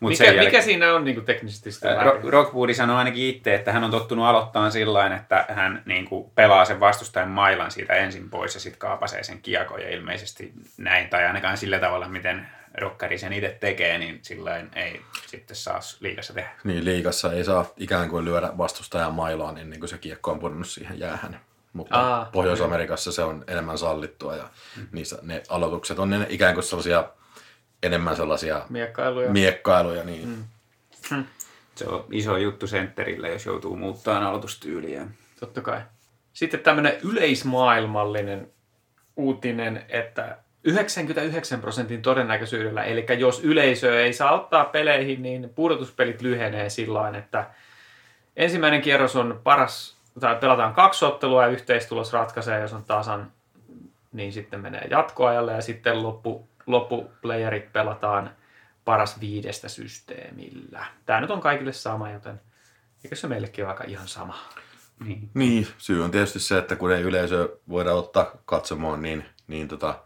[0.00, 3.72] mikä, jälkeen, mikä siinä on niin kuin teknisesti sitä Ro- Rockwoodi sanoi ainakin itse, että
[3.72, 8.30] hän on tottunut aloittamaan sillä että hän niin kuin pelaa sen vastustajan mailan siitä ensin
[8.30, 9.80] pois ja sitten kaapasee sen kiekon.
[9.80, 12.46] Ja ilmeisesti näin, tai ainakaan sillä tavalla, miten
[12.80, 16.50] rokkari sen itse tekee, niin sillä ei sitten saa liikassa tehdä.
[16.64, 20.68] Niin, liikassa ei saa ikään kuin lyödä vastustajan mailaan ennen kuin se kiekko on pudonnut
[20.68, 21.40] siihen jäähän.
[21.72, 24.86] Mutta Aa, Pohjois-Amerikassa se on enemmän sallittua ja mm.
[24.92, 27.04] niissä ne aloitukset on ne ikään kuin sellaisia
[27.82, 29.30] enemmän sellaisia miekkailuja.
[29.30, 30.28] miekkailuja niin.
[30.28, 30.44] Mm.
[31.10, 31.24] Hmm.
[31.74, 35.06] Se on iso juttu sentterille, jos joutuu muuttamaan aloitustyyliä.
[35.40, 35.80] Totta kai.
[36.32, 38.48] Sitten tämmöinen yleismaailmallinen
[39.16, 46.68] uutinen, että 99 prosentin todennäköisyydellä, eli jos yleisö ei saa ottaa peleihin, niin pudotuspelit lyhenee
[46.68, 47.50] sillä että
[48.36, 53.32] ensimmäinen kierros on paras, tai pelataan kaksi ottelua ja yhteistulos ratkaisee, jos on tasan,
[54.12, 58.30] niin sitten menee jatkoajalle ja sitten loppu, loppuplayerit pelataan
[58.84, 60.86] paras viidestä systeemillä.
[61.06, 62.40] Tämä nyt on kaikille sama, joten
[63.04, 64.38] eikö se meillekin ole aika ihan sama?
[65.04, 65.30] Niin.
[65.34, 70.02] niin, syy on tietysti se, että kun ei yleisö voida ottaa katsomaan, niin, niin tota,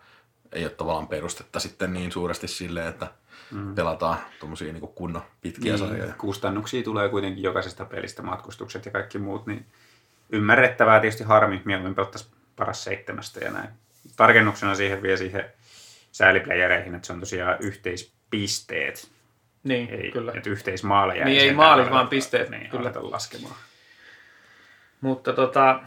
[0.53, 3.07] ei ole tavallaan perustetta sitten niin suuresti sille, että
[3.51, 3.75] mm.
[3.75, 6.15] pelataan tuommoisia niin kunnon pitkiä niin, sarjoja.
[6.19, 9.67] Kustannuksia tulee kuitenkin jokaisesta pelistä, matkustukset ja kaikki muut, niin
[10.31, 13.69] ymmärrettävää tietysti harmi, mieluummin pelattaisiin paras seitsemästä ja näin.
[14.17, 15.45] Tarkennuksena siihen vielä siihen
[16.15, 19.11] sääliplayereihin, että se on tosiaan yhteispisteet.
[19.65, 20.33] Niin, ei, kyllä.
[20.37, 21.25] Että yhteismaaleja.
[21.25, 22.51] Niin ei, ei maalit, vaan pisteet.
[22.51, 22.93] Niin, kyllä.
[22.95, 23.55] laskemaan.
[25.01, 25.81] Mutta tota,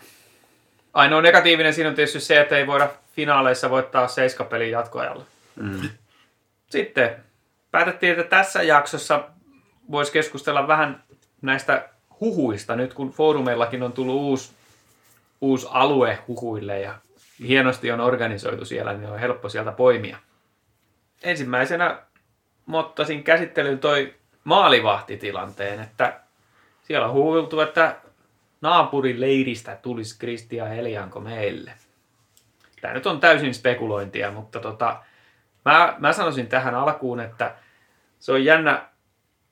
[0.94, 5.26] ainoa negatiivinen siinä on tietysti se, että ei voida finaaleissa voittaa seiskapelin jatkoajalla.
[5.56, 5.90] Mm.
[6.70, 7.16] Sitten
[7.72, 9.30] päätettiin, että tässä jaksossa
[9.92, 11.04] voisi keskustella vähän
[11.42, 14.52] näistä huhuista, nyt kun foorumeillakin on tullut uusi,
[15.42, 16.96] uusi alue huhuille ja
[17.39, 20.17] hienosti on organisoitu siellä, niin on helppo sieltä poimia.
[21.23, 22.02] Ensimmäisenä
[22.65, 26.19] mottasin käsittelyyn toi maalivahtitilanteen, että
[26.84, 27.95] siellä on huuviltu, että
[28.62, 31.71] naapurin leiristä tulisi Kristian Helianko meille.
[32.82, 35.04] Tämä nyt on täysin spekulointia, mutta tota,
[35.65, 37.56] mä, mä sanoisin tähän alkuun, että
[38.19, 38.88] se on jännä.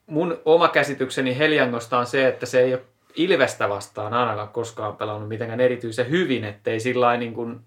[0.05, 2.81] Mun oma käsitykseni Heliangosta on se, että se ei ole
[3.15, 7.59] Ilvestä vastaan ainakaan koskaan pelannut mitenkään erityisen hyvin, ettei sillä niin kuin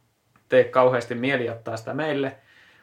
[0.49, 2.37] tee kauheasti mieli ottaa sitä meille.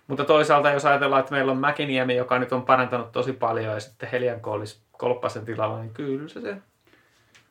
[0.07, 3.79] Mutta toisaalta jos ajatellaan, että meillä on Mäkiniemi, joka nyt on parantanut tosi paljon ja
[3.79, 6.57] sitten Helianko olisi kolppasen tilalla, niin kyllä se se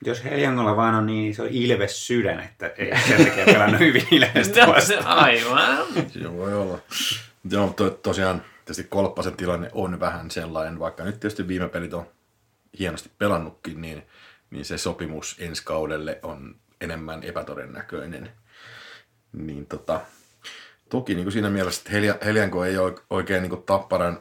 [0.04, 4.66] jos Heliangolla vaan on niin iso ilves sydän, että ei sen takia pelannut hyvin Ilvestä
[4.66, 5.86] no, se aivan.
[6.08, 6.78] Siinä voi olla.
[7.50, 12.06] Joo, to, tosiaan tietysti Kolppasen tilanne on vähän sellainen, vaikka nyt tietysti viime pelit on
[12.78, 14.02] hienosti pelannutkin, niin,
[14.50, 18.30] niin se sopimus ensi kaudelle on enemmän epätodennäköinen.
[19.34, 20.00] Niin tota,
[20.88, 24.20] toki niin kuin siinä mielessä, että Helia, Helianko ei ole oikein niin kuin tapparan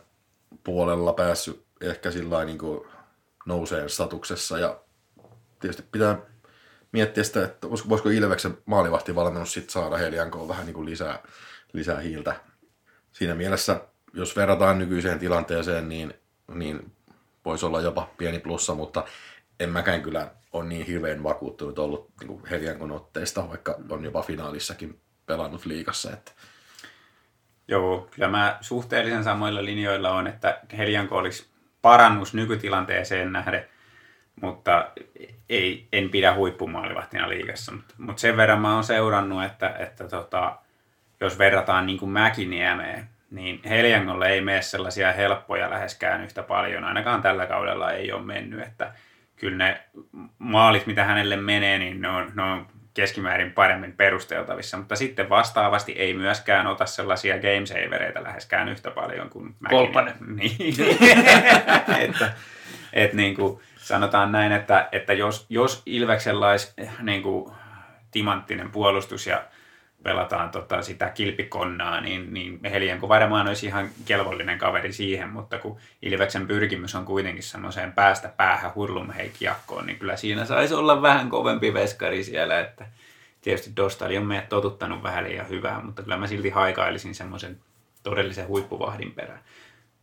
[0.64, 2.60] puolella päässyt ehkä sillä niin
[3.46, 4.80] nouseen statuksessa ja
[5.60, 6.18] tietysti pitää
[6.92, 11.24] miettiä sitä, että voisiko Ilveksen maalivahtivalmennus sitten saada Heliankoon vähän niin kuin lisää,
[11.74, 12.36] lisää hiiltä.
[13.12, 13.82] Siinä mielessä,
[14.14, 16.14] jos verrataan nykyiseen tilanteeseen, niin,
[16.54, 16.92] niin
[17.46, 19.06] voisi olla jopa pieni plussa, mutta
[19.64, 25.00] en mäkään kyllä ole niin hirveän vakuuttunut ollut niin Heliankon otteista, vaikka on jopa finaalissakin
[25.26, 26.12] pelannut liikassa.
[26.12, 26.32] Että...
[27.68, 31.48] Joo, kyllä mä suhteellisen samoilla linjoilla on, että Helianko olisi
[31.82, 33.66] parannus nykytilanteeseen nähden,
[34.42, 34.92] mutta
[35.50, 37.72] ei, en pidä huippumaalivahtina liigassa.
[37.72, 40.56] Mutta mut sen verran mä oon seurannut, että, että tota,
[41.20, 46.84] jos verrataan niin kuin Mäkiniemeen, niin Heliangolle ei mene sellaisia helppoja läheskään yhtä paljon.
[46.84, 48.62] Ainakaan tällä kaudella ei ole mennyt.
[48.62, 48.94] Että
[49.36, 49.82] kyllä ne
[50.38, 55.92] maalit, mitä hänelle menee, niin ne on, ne on keskimäärin paremmin perusteltavissa, mutta sitten vastaavasti
[55.92, 60.14] ei myöskään ota sellaisia gamesavereita läheskään yhtä paljon kuin Mäkinen.
[60.36, 60.76] Niin.
[62.10, 62.34] että,
[62.94, 67.54] et niin kuin, sanotaan näin, että, että jos, jos Ilveksellä olisi niin kuin,
[68.12, 69.44] timanttinen puolustus ja
[70.04, 75.78] pelataan tota, sitä kilpikonnaa, niin, niin Helianko varmaan olisi ihan kelvollinen kaveri siihen, mutta kun
[76.02, 81.74] Ilveksen pyrkimys on kuitenkin semmoiseen päästä päähän hurlumheikiakkoon, niin kyllä siinä saisi olla vähän kovempi
[81.74, 82.86] veskari siellä, että
[83.42, 87.60] tietysti Dostali on meidät totuttanut vähän liian hyvää, mutta kyllä mä silti haikailisin semmoisen
[88.04, 89.40] todellisen huippuvahdin perään.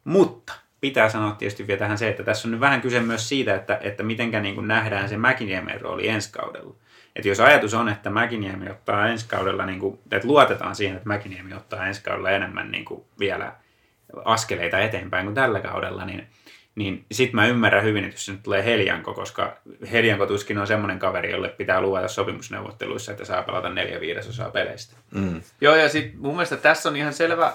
[0.05, 3.55] Mutta pitää sanoa tietysti vielä tähän se, että tässä on nyt vähän kyse myös siitä,
[3.55, 6.75] että, että mitenkä niin kuin nähdään se Mäkiniemen rooli ensi kaudella.
[7.17, 11.09] Että jos ajatus on, että Mäkiniemi ottaa ensi kaudella, niin kuin, että luotetaan siihen, että
[11.09, 13.53] Mäkiniemi ottaa ensi kaudella enemmän niin kuin vielä
[14.25, 16.27] askeleita eteenpäin kuin tällä kaudella, niin,
[16.75, 19.57] niin sitten mä ymmärrän hyvin, että jos se nyt tulee Helianko, koska
[19.93, 24.97] Helianko tuskin on semmoinen kaveri, jolle pitää luvata sopimusneuvotteluissa, että saa pelata neljä viidesosaa peleistä.
[25.15, 25.41] Mm.
[25.61, 27.53] Joo, ja sitten mun mielestä tässä on ihan selvä,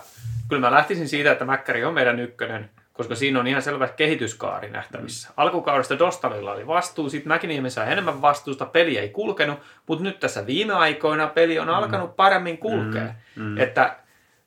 [0.49, 4.69] kyllä mä lähtisin siitä, että Mäkkäri on meidän ykkönen, koska siinä on ihan selvä kehityskaari
[4.69, 5.29] nähtävissä.
[5.29, 5.33] Mm.
[5.37, 10.47] Alkukaudesta Dostalilla oli vastuu, sitten Mäkiniemi sai enemmän vastuusta, peli ei kulkenut, mutta nyt tässä
[10.47, 11.73] viime aikoina peli on mm.
[11.73, 13.03] alkanut paremmin kulkea.
[13.35, 13.43] Mm.
[13.43, 13.57] Mm.
[13.57, 13.95] Että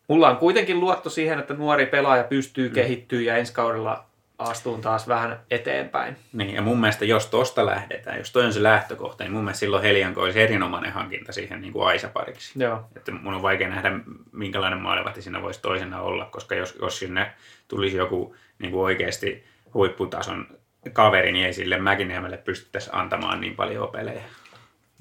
[0.09, 2.75] mulla on kuitenkin luotto siihen, että nuori pelaaja pystyy mm.
[2.75, 4.08] kehittyä ja ensi kaudella
[4.38, 6.16] astuun taas vähän eteenpäin.
[6.33, 9.61] Niin, ja mun mielestä jos tosta lähdetään, jos toi on se lähtökohta, niin mun mielestä
[9.61, 12.62] silloin Helianko olisi erinomainen hankinta siihen niin kuin Aisa-pariksi.
[12.62, 12.85] Joo.
[12.96, 13.90] Että mun on vaikea nähdä,
[14.33, 17.33] minkälainen maalivahti siinä voisi toisena olla, koska jos, jos sinne
[17.68, 20.46] tulisi joku niin kuin oikeasti huipputason
[20.92, 24.22] kaveri, niin ei sille Mäkiniemelle pystyttäisi antamaan niin paljon pelejä.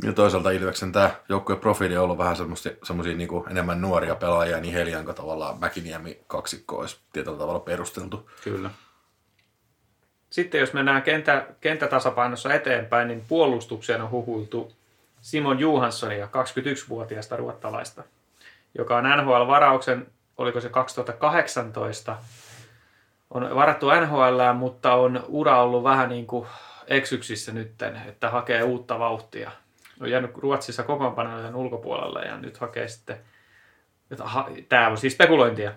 [0.04, 4.73] Ja toisaalta Ilveksen tämä joukkueen profiili on ollut vähän semmoisia niin enemmän nuoria pelaajia, niin
[4.73, 8.30] Helianko tavallaan Mäkiniemi kaksikko olisi tietyllä tavalla perusteltu.
[8.43, 8.69] Kyllä.
[10.30, 14.72] Sitten jos mennään kentä, kenttätasapainossa eteenpäin, niin puolustukseen on huhuiltu
[15.22, 18.04] Simon Johanssonia, 21-vuotiaasta ruottalaista,
[18.78, 22.18] joka on NHL-varauksen, oliko se 2018,
[23.30, 26.48] on varattu NHL, mutta on ura ollut vähän niin kuin
[26.88, 29.52] eksyksissä nytten, että hakee uutta vauhtia.
[30.02, 33.18] On jäänyt Ruotsissa kokoonpanojen ulkopuolelle ja nyt hakee sitten,
[34.70, 35.72] tämä on siis spekulointia,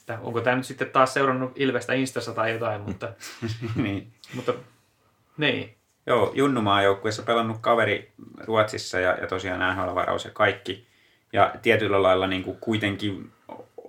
[0.00, 3.12] että onko tämä nyt sitten taas seurannut Ilvestä Instassa tai jotain, mutta...
[3.82, 4.12] niin.
[4.34, 4.52] mutta
[5.36, 5.76] niin.
[6.06, 8.12] Joo, Junnumaa joukkueessa pelannut kaveri
[8.44, 10.86] Ruotsissa ja, ja tosiaan NHL-varaus ja kaikki.
[11.32, 13.32] Ja tietyllä lailla niin kuin kuitenkin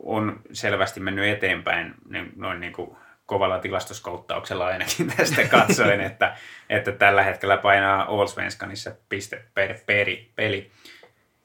[0.04, 6.38] on selvästi mennyt eteenpäin niin, noin niin kuin kovalla tilastoskouttauksella ainakin tästä katsoen, että,
[6.69, 10.71] että tällä hetkellä painaa Allsvenskanissa piste per peri, peli.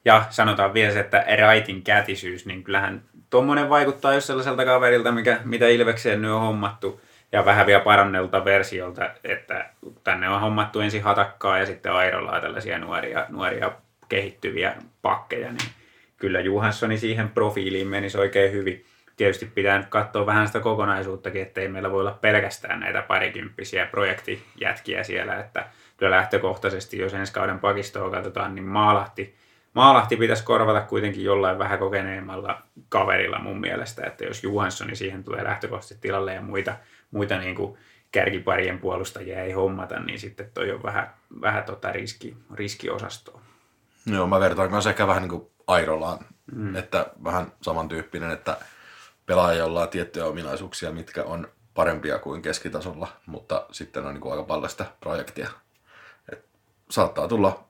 [0.07, 5.39] Ja sanotaan vielä se, että Raitin kätisyys, niin kyllähän tuommoinen vaikuttaa just sellaiselta kaverilta, mikä,
[5.45, 9.69] mitä Ilvekseen nyt on hommattu, ja vähän vielä parannelta versiolta, että
[10.03, 13.71] tänne on hommattu ensin Hatakkaa ja sitten Airolaa tällaisia nuoria, nuoria
[14.09, 15.69] kehittyviä pakkeja, niin
[16.17, 18.85] kyllä Johanssoni siihen profiiliin menisi oikein hyvin.
[19.17, 25.03] Tietysti pitää nyt katsoa vähän sitä kokonaisuuttakin, ettei meillä voi olla pelkästään näitä parikymppisiä projektijätkiä
[25.03, 25.65] siellä, että
[25.97, 29.35] kyllä lähtökohtaisesti, jos ensi kauden pakistoa katsotaan, niin Maalahti–
[29.77, 35.43] Maalahti pitäisi korvata kuitenkin jollain vähän kokeneemmalla kaverilla mun mielestä, että jos Johanssoni siihen tulee
[35.43, 36.75] lähtökohtaisesti tilalle ja muita,
[37.11, 37.77] muita niin kuin
[38.11, 43.41] kärkiparien puolustajia ei hommata, niin sitten toi on vähän, vähän tota riski, riskiosastoa.
[44.05, 46.19] Joo, mä vertaan kanssa ehkä vähän niin kuin Airolaan,
[46.55, 46.75] mm.
[46.75, 48.57] että vähän samantyyppinen, että
[49.25, 54.43] pelaajalla on tiettyjä ominaisuuksia, mitkä on parempia kuin keskitasolla, mutta sitten on niin kuin aika
[54.43, 55.49] paljon sitä projektia.
[56.31, 56.45] Et
[56.89, 57.66] saattaa tulla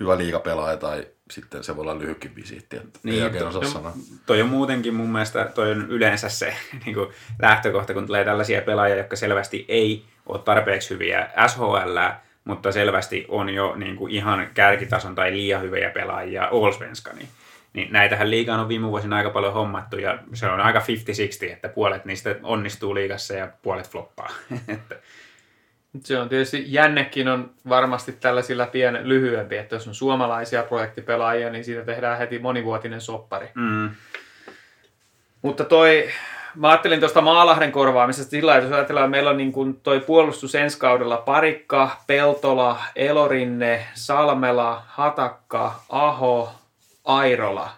[0.00, 3.68] hyvä liigapelaaja tai sitten se voi olla lyhytkin visiitti, että niin, ei oikein osaa no,
[3.68, 3.92] sanoa.
[4.26, 7.08] Toi on muutenkin mun mielestä, toi on yleensä se niin kuin
[7.42, 11.98] lähtökohta, kun tulee tällaisia pelaajia, jotka selvästi ei ole tarpeeksi hyviä SHL,
[12.44, 17.28] mutta selvästi on jo niin kuin ihan kärkitason tai liian hyviä pelaajia Allsvenskani.
[17.72, 20.78] Niin näitähän liigaan on viime vuosina aika paljon hommattu ja se on aika
[21.48, 24.30] 50-60, että puolet niistä onnistuu liigassa ja puolet floppaa.
[26.00, 31.64] Se on tietysti, jännekin on varmasti tällaisilla pien lyhyempi, että jos on suomalaisia projektipelaajia, niin
[31.64, 33.48] siitä tehdään heti monivuotinen soppari.
[33.54, 33.90] Mm.
[35.42, 36.08] Mutta toi,
[36.54, 40.00] mä ajattelin tuosta Maalahden korvaamisesta sillä että jos ajatellaan, että meillä on niin kuin toi
[40.00, 46.52] puolustus ensi kaudella Parikka, Peltola, Elorinne, Salmela, Hatakka, Aho,
[47.04, 47.70] Airola,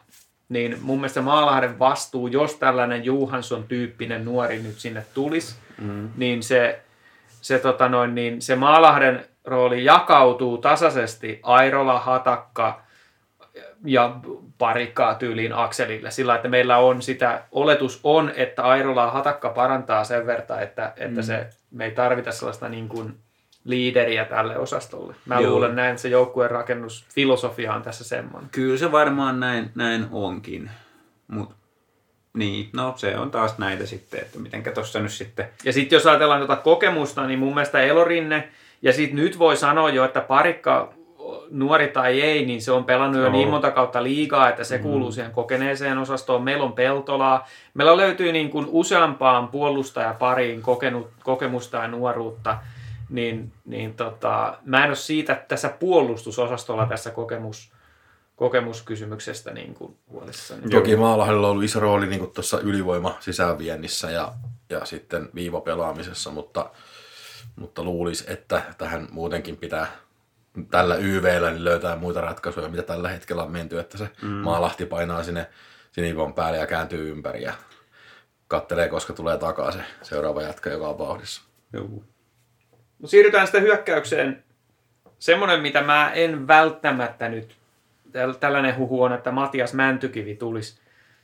[0.49, 6.11] niin mun mielestä Maalahden vastuu, jos tällainen Juhansson tyyppinen nuori nyt sinne tulisi, mm.
[6.17, 6.83] niin se
[7.41, 12.83] se, tota noin, niin se Maalahden rooli jakautuu tasaisesti Airola, Hatakka
[13.85, 14.17] ja
[14.59, 16.11] parikkaa tyyliin akselille.
[16.11, 21.21] Sillä että meillä on sitä, oletus on, että Airola Hatakka parantaa sen verran, että, että
[21.21, 21.23] mm.
[21.23, 23.15] se, me ei tarvita sellaista niin kuin
[23.65, 25.15] liideriä tälle osastolle.
[25.27, 25.51] Mä Joo.
[25.51, 28.51] luulen näin, että se joukkueen rakennusfilosofia on tässä semmoinen.
[28.51, 30.71] Kyllä se varmaan näin, näin onkin.
[31.29, 31.55] Mutta
[32.35, 35.49] niin, no se on taas näitä sitten, että mitenkä tuossa nyt sitten...
[35.65, 38.49] Ja sitten jos ajatellaan tuota kokemusta, niin mun mielestä Elorinne,
[38.83, 40.93] ja sitten nyt voi sanoa jo, että parikka
[41.51, 44.83] nuori tai ei, niin se on pelannut jo niin monta kautta liigaa, että se mm.
[44.83, 46.43] kuuluu siihen kokeneeseen osastoon.
[46.43, 47.49] Meillä on Peltolaa.
[47.75, 52.59] Meillä löytyy niin kuin useampaan puolustajapariin kokenut, kokemusta ja nuoruutta.
[53.11, 57.73] Niin, niin tota, mä en ole siitä tässä puolustusosastolla tässä kokemus,
[58.41, 60.71] kokemuskysymyksestä niin kuin huolissani.
[60.71, 64.33] Toki Maalahdella on ollut iso rooli niin tuossa ylivoima sisäänviennissä ja
[64.71, 66.71] ja sitten viivopelaamisessa, mutta,
[67.57, 69.87] mutta luulisi, että tähän muutenkin pitää
[70.71, 74.29] tällä YVllä niin löytää muita ratkaisuja, mitä tällä hetkellä on menty, että se mm.
[74.29, 75.47] maalahti painaa sinne
[75.93, 77.53] sinivon päälle ja kääntyy ympäri ja
[78.49, 81.43] kattelee, koska tulee takaa se seuraava jatka, joka on vauhdissa.
[81.73, 81.89] Joo.
[82.99, 84.45] No siirrytään sitten hyökkäykseen.
[85.19, 87.60] Semmoinen, mitä mä en välttämättä nyt,
[88.41, 90.81] tällainen huhu on, että Matias Mäntykivi tulisi.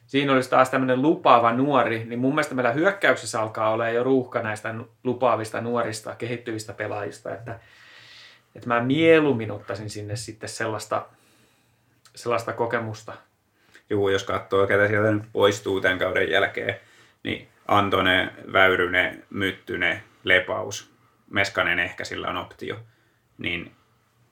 [0.07, 4.43] Siinä olisi taas tämmöinen lupaava nuori, niin mun mielestä meillä hyökkäyksessä alkaa olla jo ruuhka
[4.43, 4.75] näistä
[5.05, 7.61] lupaavista nuorista, kehittyvistä pelaajista, että,
[8.55, 11.07] että mä mieluummin ottaisin sinne sitten sellaista,
[12.15, 13.13] sellaista kokemusta.
[13.91, 16.77] Joo, jos katsoo, ketä sieltä nyt poistuu tämän kauden jälkeen,
[17.23, 20.91] niin Antone, Väyrynen, Myttynen, Lepaus,
[21.31, 22.77] Meskanen ehkä sillä on optio.
[23.39, 23.76] Niin,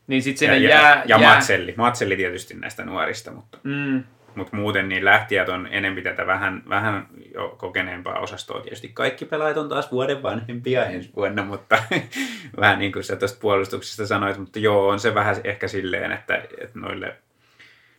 [0.07, 1.03] Niin ja, sinne ja, jää...
[1.07, 1.75] ja jää Matselli.
[1.77, 7.07] Matselli tietysti näistä nuorista, mutta, mm, mutta muuten niin lähtijät on enempi tätä vähän, vähän
[7.35, 8.61] jo kokeneempaa osastoa.
[8.61, 11.83] Tietysti kaikki pelaajat on taas vuoden vanhempia ensi vuonna, mutta
[12.61, 16.37] vähän niin kuin sä tuosta puolustuksesta sanoit, mutta joo, on se vähän ehkä silleen, että,
[16.37, 17.17] että noille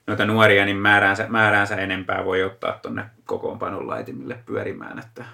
[0.07, 5.25] noita nuoria, niin määräänsä, määräänsä enempää voi ottaa tuonne kokoonpanon laitimille pyörimään, että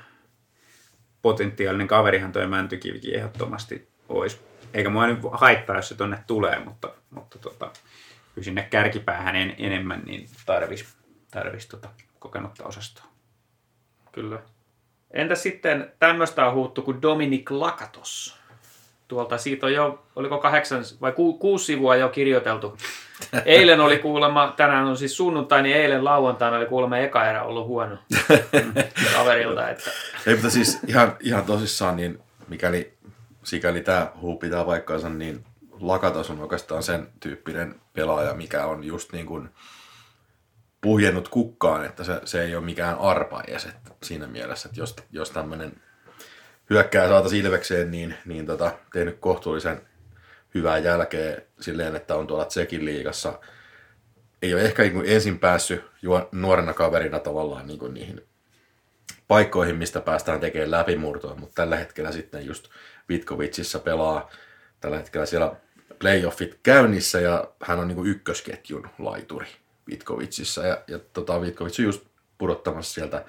[1.22, 4.51] potentiaalinen kaverihan toi Mäntykivikin ehdottomasti olisi.
[4.74, 7.72] Eikä mua nyt haittaa, jos se tonne tulee, mutta, mutta tota,
[8.36, 10.96] kyllä sinne kärkipäähän en, enemmän niin tarvis,
[11.32, 13.06] tarvis tota kokenutta osastoa.
[14.12, 14.40] Kyllä.
[15.12, 18.42] Entä sitten tämmöistä on huuttu kuin Dominic Lakatos?
[19.08, 22.78] Tuolta siitä on jo, oliko kahdeksan vai ku, kuusi sivua jo kirjoiteltu.
[23.46, 27.68] Eilen oli kuulemma, tänään on siis sunnuntai, niin eilen lauantaina oli kuulemma eka erä ollut
[27.68, 27.98] huono
[29.16, 29.70] kaverilta.
[29.70, 29.92] Että,
[30.28, 32.94] Ei, mutta siis ihan, ihan tosissaan, niin mikäli
[33.44, 35.46] sikäli tämä huu pitää paikkaansa, niin
[35.80, 39.50] Lakatos on oikeastaan sen tyyppinen pelaaja, mikä on just niin kuin
[40.82, 44.96] puhjennut kukkaan, että se, se ei ole mikään arpa edes että siinä mielessä, että jos,
[45.12, 45.74] jos tämmöinen
[46.70, 49.82] hyökkää saataisiin Ilvekseen, niin, niin tota, tehnyt kohtuullisen
[50.56, 53.40] hyvää jälkeä silleen, että on tuolla Tsekin liigassa.
[54.42, 58.22] Ei ole ehkä niin ensin päässyt juo, nuorena kaverina tavallaan niin kuin niihin
[59.28, 62.70] paikkoihin, mistä päästään tekemään läpimurtoa, mutta tällä hetkellä sitten just
[63.12, 64.30] Vitkovitsissa pelaa
[64.80, 65.56] tällä hetkellä siellä
[66.00, 69.48] playoffit käynnissä ja hän on niin ykkösketjun laituri
[69.92, 72.06] Vitkovitsissa ja, ja tota, Vitkovits on just
[72.38, 73.26] pudottamassa sieltä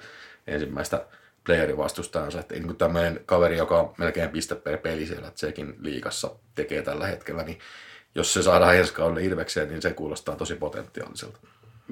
[0.47, 1.05] ensimmäistä
[1.45, 6.31] playerin vastustajansa, että niin tämmöinen kaveri, joka on melkein piste per peli siellä Tsekin liigassa
[6.55, 7.59] tekee tällä hetkellä, niin
[8.15, 11.39] jos se saadaan ensi kaudelle Ilvekseen, niin se kuulostaa tosi potentiaaliselta.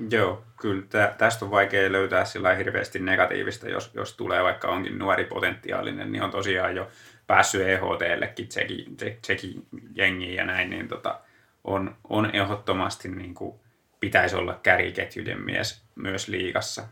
[0.09, 0.83] Joo, kyllä.
[0.89, 6.11] Tä, tästä on vaikea löytää sillä hirveästi negatiivista, jos, jos tulee vaikka onkin nuori potentiaalinen,
[6.11, 6.87] niin on tosiaan jo
[7.31, 9.65] päässyt EHTllekin, tsekin, tsekin
[9.95, 11.19] jengiin ja näin, niin tota,
[11.63, 13.59] on, on ehdottomasti niin kuin,
[13.99, 16.83] pitäisi olla käriketjujen mies myös liigassa.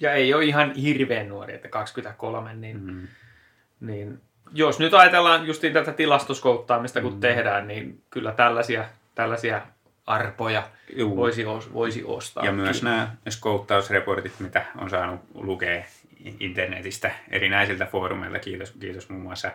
[0.00, 3.08] ja ei ole ihan hirveän nuori, että 23, niin, mm.
[3.80, 4.20] niin
[4.52, 7.20] jos nyt ajatellaan justiin tätä tilastoskouttaamista, kun mm.
[7.20, 9.62] tehdään, niin kyllä tällaisia, tällaisia
[10.06, 10.62] arpoja
[10.96, 11.16] Juu.
[11.16, 12.44] voisi, voisi ostaa.
[12.44, 15.84] Ja myös nämä skouttausreportit, mitä on saanut lukea
[16.40, 19.50] internetistä erinäisiltä foorumeilta, kiitos, kiitos muun muassa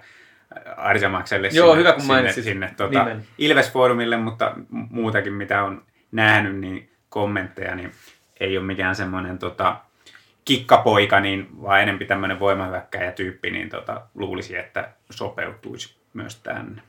[0.78, 3.26] Arjamakselle Joo, sinne, hyvä, kun sinne, sinne tuota, nimen.
[3.38, 7.92] Ilves-foorumille, mutta muutakin mitä on nähnyt, niin kommentteja, niin
[8.40, 9.76] ei ole mikään semmoinen tota,
[10.46, 16.82] kikkapoika, niin vaan enempi tämmöinen voimahyökkäjä tyyppi, niin tota, luulisi, että sopeutuisi myös tänne.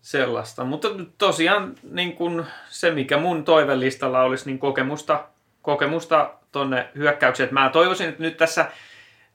[0.00, 0.88] Sellaista, mutta
[1.18, 5.24] tosiaan niin kun se, mikä mun toivelistalla olisi, niin kokemusta,
[5.62, 7.48] kokemusta tonne hyökkäykseen.
[7.52, 8.70] Mä toivoisin, että nyt tässä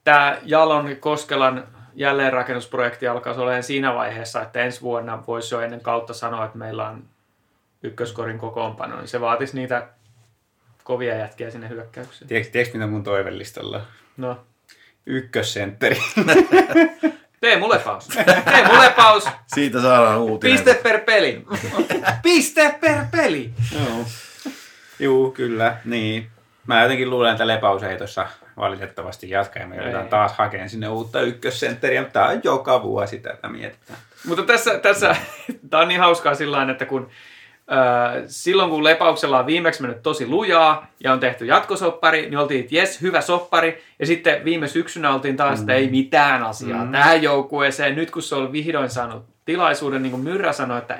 [0.04, 6.14] tämä Jalon Koskelan jälleenrakennusprojekti alkaa olemaan siinä vaiheessa, että ensi vuonna voisi jo ennen kautta
[6.14, 7.04] sanoa, että meillä on
[7.84, 9.88] ykköskorin kokoonpano, niin se vaatisi niitä
[10.84, 12.28] kovia jätkiä sinne hyökkäykseen.
[12.28, 13.84] Tiedätkö, tiedätkö mitä mun toivellistalla on?
[14.18, 14.38] No,
[15.06, 15.98] Ykkössentteri.
[17.42, 18.08] tee mulle paus.
[18.46, 19.28] Tee mulle paus.
[19.48, 20.58] Siitä saadaan uutinen.
[20.58, 21.46] Piste per peli.
[22.24, 23.54] Piste per peli.
[23.74, 24.06] Joo.
[25.00, 26.32] Juu, kyllä, niin.
[26.68, 28.28] Mä jotenkin luulen, että Lepaus ei tuossa
[28.58, 33.20] valitettavasti jatka ja me joudutaan taas hakemaan sinne uutta ykkössentteriä, mutta tää on joka vuosi
[33.20, 34.00] tätä mietitään.
[34.28, 35.16] Mutta tässä, tässä
[35.70, 37.10] tämä on niin hauskaa sillä että kun
[37.72, 42.60] äh, silloin kun Lepauksella on viimeksi mennyt tosi lujaa ja on tehty jatkosoppari, niin oltiin,
[42.60, 43.84] että jes, hyvä soppari.
[44.00, 46.92] Ja sitten viime syksynä oltiin taas, että ei mitään asiaa mm.
[46.92, 47.96] tähän joukkueeseen.
[47.96, 50.98] Nyt kun se on vihdoin saanut tilaisuuden, niin kuin Myrrä sanoi, että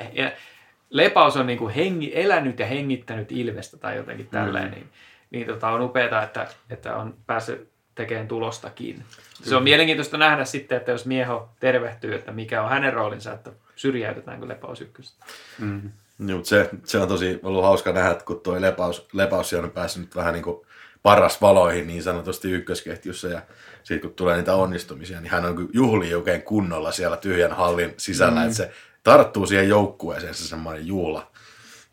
[0.90, 4.90] Lepaus on niin kuin hengi, elänyt ja hengittänyt Ilvestä tai jotenkin tälleen, niin,
[5.34, 9.04] niin tota, on upeaa, että, että on päässyt tekemään tulostakin.
[9.44, 13.52] Se on mielenkiintoista nähdä sitten, että jos Mieho tervehtyy, että mikä on hänen roolinsa, että
[13.76, 15.26] syrjäytetäänkö Lepaus ykköstä.
[15.60, 15.92] Mm.
[16.20, 19.72] Joo, mutta se, se on tosi ollut hauska nähdä, että kun toi lepaus, lepaus on
[19.72, 20.66] päässyt nyt vähän niin kuin
[21.04, 23.42] paras valoihin niin sanotusti ykkösketjussa ja
[23.84, 27.94] sitten kun tulee niitä onnistumisia, niin hän on kyllä juhli oikein kunnolla siellä tyhjän hallin
[27.98, 28.46] sisällä, mm.
[28.46, 28.72] että se
[29.04, 31.32] tarttuu siihen joukkueeseen se semmoinen juhla.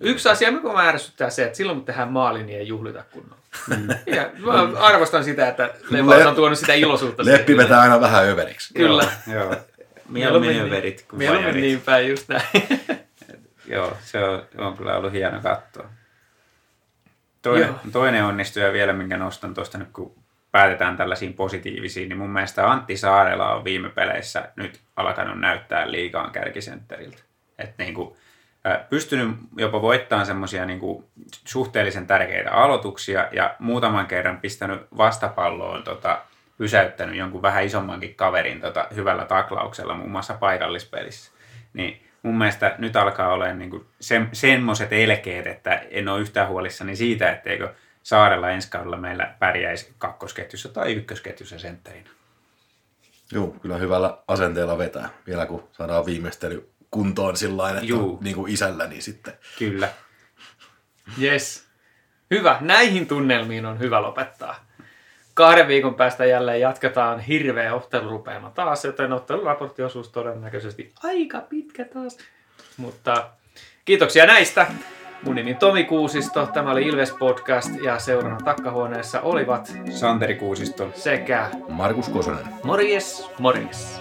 [0.00, 3.42] Yksi asia, mikä mä ärsyttää se, että silloin kun tehdään maali, niin ei juhlita kunnolla.
[3.68, 3.88] Mm.
[4.16, 7.24] Ja mä arvostan sitä, että Lepas on tuonut sitä iloisuutta.
[7.24, 8.74] Leppi vetää aina vähän överiksi.
[8.74, 9.04] Kyllä.
[9.32, 9.42] Joo.
[9.44, 9.56] joo.
[10.08, 12.42] Mieluummin överit kuin Mieluummin niin päin, just näin.
[13.74, 15.90] joo, se on, on kyllä ollut hieno katsoa.
[17.42, 20.14] Toinen, toinen onnistuja vielä, minkä nostan tuosta nyt, kun
[20.52, 26.30] päätetään tällaisiin positiivisiin, niin mun mielestä Antti Saarela on viime peleissä nyt alkanut näyttää liikaan
[26.30, 27.22] kärkisentteriltä.
[27.58, 28.16] Että niin kuin,
[28.90, 31.04] pystynyt jopa voittamaan semmoisia niin
[31.44, 36.22] suhteellisen tärkeitä aloituksia ja muutaman kerran pistänyt vastapalloon tota,
[36.58, 41.32] pysäyttänyt jonkun vähän isommankin kaverin tota, hyvällä taklauksella, muun muassa paikallispelissä.
[41.72, 46.96] Niin mun mielestä nyt alkaa olla niin se, semmoiset elkeet, että en ole yhtään huolissani
[46.96, 52.10] siitä, etteikö Saarella ensi kaudella meillä pärjäisi kakkosketjussa tai ykkösketjussa sentterinä.
[53.32, 58.18] Joo, kyllä hyvällä asenteella vetää, vielä kun saadaan viimeistely kuntoon sillä että Juu.
[58.22, 59.32] niin kuin isälläni sitten.
[59.58, 59.88] Kyllä.
[61.22, 61.64] Yes.
[62.30, 62.56] Hyvä.
[62.60, 64.66] Näihin tunnelmiin on hyvä lopettaa.
[65.34, 72.18] Kahden viikon päästä jälleen jatketaan hirveä ottelurupeama taas, joten otteluraporttiosuus todennäköisesti aika pitkä taas.
[72.76, 73.30] Mutta
[73.84, 74.66] kiitoksia näistä.
[75.22, 81.50] Mun nimi Tomi Kuusisto, tämä oli Ilves Podcast ja seurana takkahuoneessa olivat Santeri Kuusisto sekä
[81.68, 82.46] Markus Kosonen.
[82.64, 84.00] Morjes, morjes.